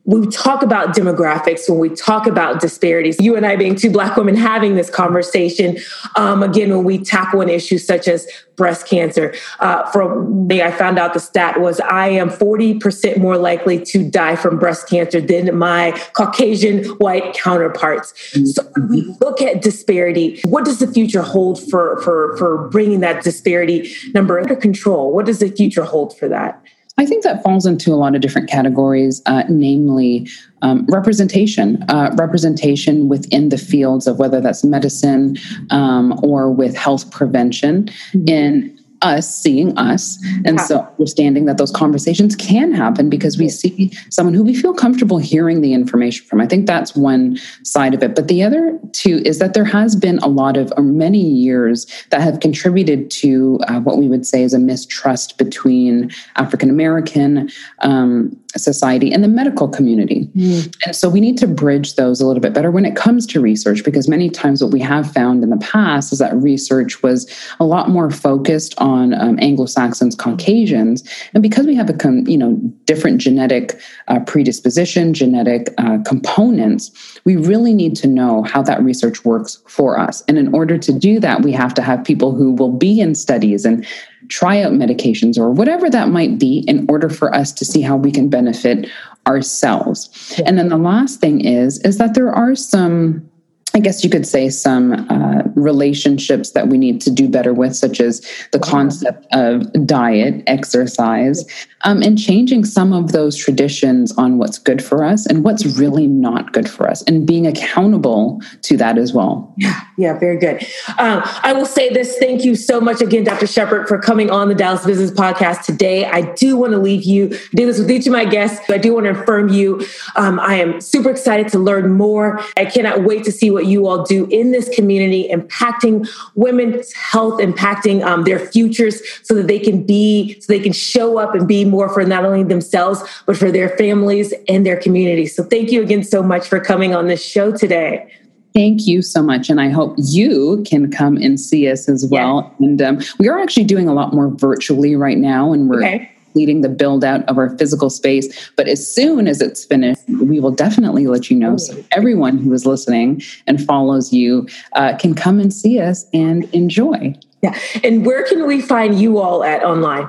we 0.09 0.27
talk 0.29 0.63
about 0.63 0.97
demographics, 0.97 1.69
when 1.69 1.79
we 1.79 1.91
talk 1.91 2.27
about 2.27 2.61
disparities, 2.61 3.21
you 3.21 3.37
and 3.37 3.45
I 3.45 3.57
being 3.57 3.77
two 3.77 3.91
Black 3.91 4.17
women 4.17 4.37
having 4.37 4.75
this 4.75 4.89
conversation, 4.89 5.77
um, 6.17 6.43
again, 6.43 6.71
when 6.71 6.83
we 6.83 6.97
tackle 6.97 7.43
an 7.43 7.51
issue 7.51 7.77
such 7.77 8.09
as 8.09 8.27
breast 8.57 8.89
cancer, 8.89 9.35
uh, 9.61 9.85
from 9.91 10.47
me, 10.47 10.63
I 10.63 10.71
found 10.71 10.99
out 10.99 11.13
the 11.13 11.21
stat 11.21 11.61
was 11.61 11.79
I 11.81 12.09
am 12.09 12.31
40% 12.31 13.19
more 13.19 13.37
likely 13.37 13.85
to 13.85 14.11
die 14.11 14.35
from 14.35 14.59
breast 14.59 14.89
cancer 14.89 15.21
than 15.21 15.55
my 15.59 15.91
Caucasian 16.15 16.85
white 16.97 17.35
counterparts. 17.35 18.15
Mm-hmm. 18.33 18.47
So 18.47 18.63
we 18.89 19.15
look 19.21 19.43
at 19.43 19.61
disparity, 19.61 20.41
what 20.45 20.65
does 20.65 20.79
the 20.79 20.87
future 20.87 21.21
hold 21.21 21.61
for, 21.71 22.01
for, 22.01 22.35
for 22.39 22.69
bringing 22.69 23.01
that 23.01 23.23
disparity 23.23 23.93
number 24.15 24.41
under 24.41 24.57
control? 24.57 25.13
What 25.13 25.27
does 25.27 25.41
the 25.41 25.51
future 25.51 25.85
hold 25.85 26.17
for 26.17 26.31
that? 26.31 26.65
I 26.99 27.07
think 27.07 27.23
that 27.23 27.43
falls 27.45 27.65
into 27.65 27.93
a 27.93 27.97
lot 27.97 28.17
of 28.17 28.21
different 28.21 28.51
categories, 28.51 29.23
uh, 29.27 29.45
namely 29.49 30.29
um, 30.63 30.85
representation, 30.87 31.85
uh, 31.89 32.15
representation 32.19 33.09
within 33.09 33.51
the 33.51 33.57
fields 33.57 34.09
of 34.09 34.19
whether 34.19 34.41
that's 34.41 34.65
medicine 34.65 35.37
um, 35.71 36.19
or 36.25 36.51
with 36.51 36.77
health 36.77 37.11
prevention 37.13 37.85
mm-hmm. 37.85 38.29
in 38.29 38.79
us 39.03 39.33
seeing 39.35 39.77
us 39.79 40.19
and 40.45 40.61
so 40.61 40.81
understanding 40.99 41.45
that 41.47 41.59
those 41.59 41.71
conversations 41.71 42.35
can 42.37 42.73
happen 42.73 43.09
because 43.09 43.39
we 43.39 43.49
see 43.49 43.93
someone 44.11 44.35
who 44.35 44.43
we 44.43 44.55
feel 44.55 44.75
comfortable 44.75 45.19
hearing 45.19 45.61
the 45.61 45.75
information 45.75 46.27
from. 46.27 46.41
I 46.41 46.47
think 46.47 46.67
that's 46.67 46.97
one 46.97 47.39
side 47.63 47.95
of 47.95 48.03
it. 48.03 48.15
But 48.15 48.29
the 48.29 48.43
other 48.43 48.79
two 48.93 49.23
is 49.25 49.39
that 49.39 49.55
there 49.55 49.65
has 49.65 49.95
been 49.95 50.19
a 50.19 50.29
lot 50.29 50.57
of 50.57 50.73
or 50.77 50.83
many 50.83 51.21
years 51.21 51.87
that 52.11 52.21
have 52.21 52.41
contributed 52.41 53.11
to 53.11 53.59
uh, 53.69 53.81
what 53.81 53.99
we 53.99 54.09
would 54.09 54.27
say 54.27 54.43
is 54.43 54.55
a 54.55 54.59
mistrust 54.59 55.39
between 55.39 56.11
african 56.37 56.71
american 56.71 57.51
um, 57.81 58.37
society 58.57 59.13
and 59.13 59.23
the 59.23 59.29
medical 59.29 59.69
community 59.69 60.29
mm. 60.35 60.75
and 60.87 60.97
so 60.97 61.09
we 61.09 61.21
need 61.21 61.37
to 61.37 61.47
bridge 61.47 61.97
those 61.97 62.21
a 62.21 62.27
little 62.27 62.41
bit 62.41 62.55
better 62.55 62.71
when 62.71 62.85
it 62.85 62.97
comes 62.97 63.27
to 63.27 63.41
research 63.41 63.85
because 63.85 64.09
many 64.09 64.31
times 64.31 64.63
what 64.63 64.73
we 64.73 64.81
have 64.81 65.13
found 65.13 65.43
in 65.43 65.51
the 65.51 65.57
past 65.59 66.13
is 66.13 66.19
that 66.19 66.35
research 66.37 67.03
was 67.03 67.31
a 67.61 67.65
lot 67.65 67.91
more 67.91 68.11
focused 68.11 68.75
on 68.79 69.15
um, 69.15 69.39
Anglo-Saxons, 69.41 70.15
Caucasians, 70.15 71.03
and 71.35 71.43
because 71.43 71.67
we 71.67 71.75
have 71.75 71.91
a 71.91 72.23
you 72.27 72.39
know 72.39 72.55
different 72.85 73.21
genetic 73.21 73.79
uh, 74.09 74.21
predisposition, 74.21 75.13
genetic 75.13 75.69
uh, 75.79 75.99
components, 76.05 77.21
we 77.25 77.37
really 77.37 77.75
need 77.75 77.95
to 77.97 78.07
know 78.07 78.43
how 78.43 78.63
that 78.63 78.83
research 78.83 79.25
works 79.25 79.63
for 79.67 79.99
us. 79.99 80.23
And 80.29 80.39
in 80.39 80.55
order 80.55 80.79
to 80.79 80.93
do 80.93 81.21
that, 81.21 81.43
we 81.43 81.53
have 81.53 81.75
to 81.75 81.83
have 81.83 82.05
people 82.05 82.35
who 82.35 82.53
will 82.53 82.73
be 82.73 83.01
in 83.01 83.15
studies 83.15 83.65
and 83.65 83.87
try 84.29 84.63
out 84.63 84.73
medications 84.73 85.39
or 85.39 85.51
whatever 85.51 85.91
that 85.91 86.09
might 86.09 86.39
be 86.39 86.65
in 86.69 86.87
order 86.89 87.09
for 87.09 87.35
us 87.35 87.53
to 87.53 87.65
see 87.65 87.81
how 87.81 87.97
we 87.97 88.11
can 88.11 88.29
benefit 88.29 88.89
ourselves. 89.27 90.41
And 90.47 90.59
then 90.59 90.69
the 90.69 90.79
last 90.79 91.21
thing 91.21 91.45
is 91.45 91.79
is 91.81 91.99
that 91.99 92.15
there 92.15 92.33
are 92.33 92.55
some 92.55 93.29
I 93.75 93.81
guess 93.81 94.03
you 94.03 94.11
could 94.11 94.27
say 94.27 94.49
some 94.49 94.93
uh, 95.11 95.43
relationships 95.55 96.51
that 96.53 96.69
we 96.69 96.79
need 96.79 97.01
to 97.03 97.11
do 97.11 97.29
better 97.29 97.53
with, 97.53 97.77
such 97.77 98.01
as 98.01 98.27
the 98.53 98.59
concept 98.59 99.27
of 99.33 99.71
diet, 99.87 100.43
exercise, 100.47 101.45
um, 101.83 102.03
and 102.03 102.19
changing 102.19 102.65
some 102.65 102.93
of 102.93 103.13
those 103.13 103.37
traditions 103.37 104.13
on 104.13 104.39
what's 104.39 104.59
good 104.59 104.83
for 104.83 105.05
us 105.05 105.27
and 105.27 105.45
what's 105.45 105.65
really 105.79 106.07
not 106.07 106.53
good 106.53 106.69
for 106.69 106.89
us, 106.89 107.03
and 107.03 107.27
being 107.27 107.47
accountable 107.47 108.41
to 108.63 108.77
that 108.77 108.99
as 108.99 109.13
well. 109.13 109.55
Yeah, 109.57 109.81
yeah, 109.97 110.19
very 110.19 110.39
good. 110.39 110.63
Um, 110.99 111.23
I 111.43 111.53
will 111.53 111.67
say 111.67 111.93
this 111.93 112.17
thank 112.19 112.45
you 112.45 112.55
so 112.55 112.81
much 112.81 113.01
again, 113.01 113.25
Dr. 113.25 113.47
Shepherd, 113.47 113.89
for 113.89 113.99
coming 113.99 114.31
on 114.31 114.49
the 114.49 114.55
Dallas 114.55 114.85
Business 114.85 115.11
Podcast 115.11 115.65
today. 115.65 116.05
I 116.05 116.33
do 116.35 116.57
want 116.57 116.73
to 116.73 116.79
leave 116.79 117.05
you, 117.05 117.29
do 117.55 117.67
this 117.67 117.79
with 117.79 117.91
each 117.91 118.07
of 118.07 118.13
my 118.13 118.25
guests. 118.25 118.61
But 118.67 118.75
I 118.75 118.79
do 118.79 118.95
want 118.95 119.05
to 119.05 119.11
affirm 119.11 119.49
you. 119.49 119.85
Um, 120.17 120.41
I 120.41 120.55
am 120.57 120.81
super 120.81 121.11
excited 121.11 121.49
to 121.49 121.59
learn 121.59 121.93
more. 121.93 122.41
I 122.57 122.65
cannot 122.65 123.05
wait 123.05 123.25
to 123.25 123.33
see 123.33 123.51
what 123.51 123.67
you 123.67 123.87
all 123.87 124.03
do 124.05 124.27
in 124.27 124.53
this 124.53 124.69
community, 124.69 125.29
impacting 125.31 126.09
women's 126.35 126.93
health, 126.93 127.41
impacting 127.41 128.05
um, 128.05 128.25
their 128.25 128.39
futures 128.39 129.01
so 129.23 129.35
that 129.35 129.47
they 129.47 129.59
can 129.59 129.85
be, 129.85 130.41
so 130.41 130.53
they 130.53 130.61
can 130.61 130.73
show 130.73 131.19
up 131.19 131.35
and 131.35 131.47
be 131.47 131.65
more 131.69 131.89
for 131.89 132.05
not 132.05 132.25
only 132.25 132.43
themselves, 132.43 133.03
but 133.27 133.37
for 133.37 133.51
their 133.51 133.71
families 133.77 134.35
and 134.49 134.65
their 134.65 134.77
communities. 134.77 135.35
So 135.35 135.45
thank 135.45 135.71
you 135.71 135.83
again 135.83 136.03
so 136.03 136.23
much 136.23 136.47
for 136.47 136.61
coming 136.61 136.95
on 136.95 137.09
this 137.09 137.25
show 137.25 137.53
today. 137.53 138.13
Thank 138.55 138.87
you 138.87 139.03
so 139.03 139.23
much. 139.23 139.51
And 139.51 139.61
I 139.61 139.69
hope 139.69 139.95
you 139.99 140.65
can 140.67 140.91
come 140.91 141.17
and 141.17 141.39
see 141.39 141.71
us 141.71 141.89
as 141.89 142.07
well. 142.11 142.55
Yeah. 142.59 142.67
And 142.67 142.83
um, 142.83 143.01
we 143.19 143.29
are 143.29 143.39
actually 143.39 143.65
doing 143.65 143.89
a 143.89 143.95
lot 143.95 144.13
more 144.13 144.29
virtually 144.31 144.97
right 144.97 145.19
now, 145.19 145.53
and 145.53 145.69
we're 145.69 145.85
okay 145.85 146.11
completing 146.39 146.61
the 146.61 146.69
build 146.69 147.03
out 147.03 147.25
of 147.25 147.37
our 147.37 147.57
physical 147.59 147.91
space. 147.91 148.51
But 148.55 148.69
as 148.69 148.87
soon 148.87 149.27
as 149.27 149.41
it's 149.41 149.65
finished, 149.65 150.03
we 150.09 150.39
will 150.39 150.53
definitely 150.53 151.09
let 151.09 151.31
you 151.31 151.37
know. 151.37 151.57
So 151.57 151.83
everyone 151.91 152.39
who 152.39 152.53
is 152.53 152.65
listening 152.65 153.23
and 153.49 153.65
follows 153.65 154.13
you 154.13 154.47
uh, 154.75 154.97
can 154.99 155.15
come 155.15 155.41
and 155.41 155.53
see 155.53 155.81
us 155.81 156.07
and 156.13 156.45
enjoy. 156.55 157.17
Yeah. 157.43 157.59
And 157.83 158.07
where 158.07 158.25
can 158.25 158.47
we 158.47 158.61
find 158.61 159.01
you 159.01 159.19
all 159.19 159.43
at 159.43 159.65
online? 159.65 160.09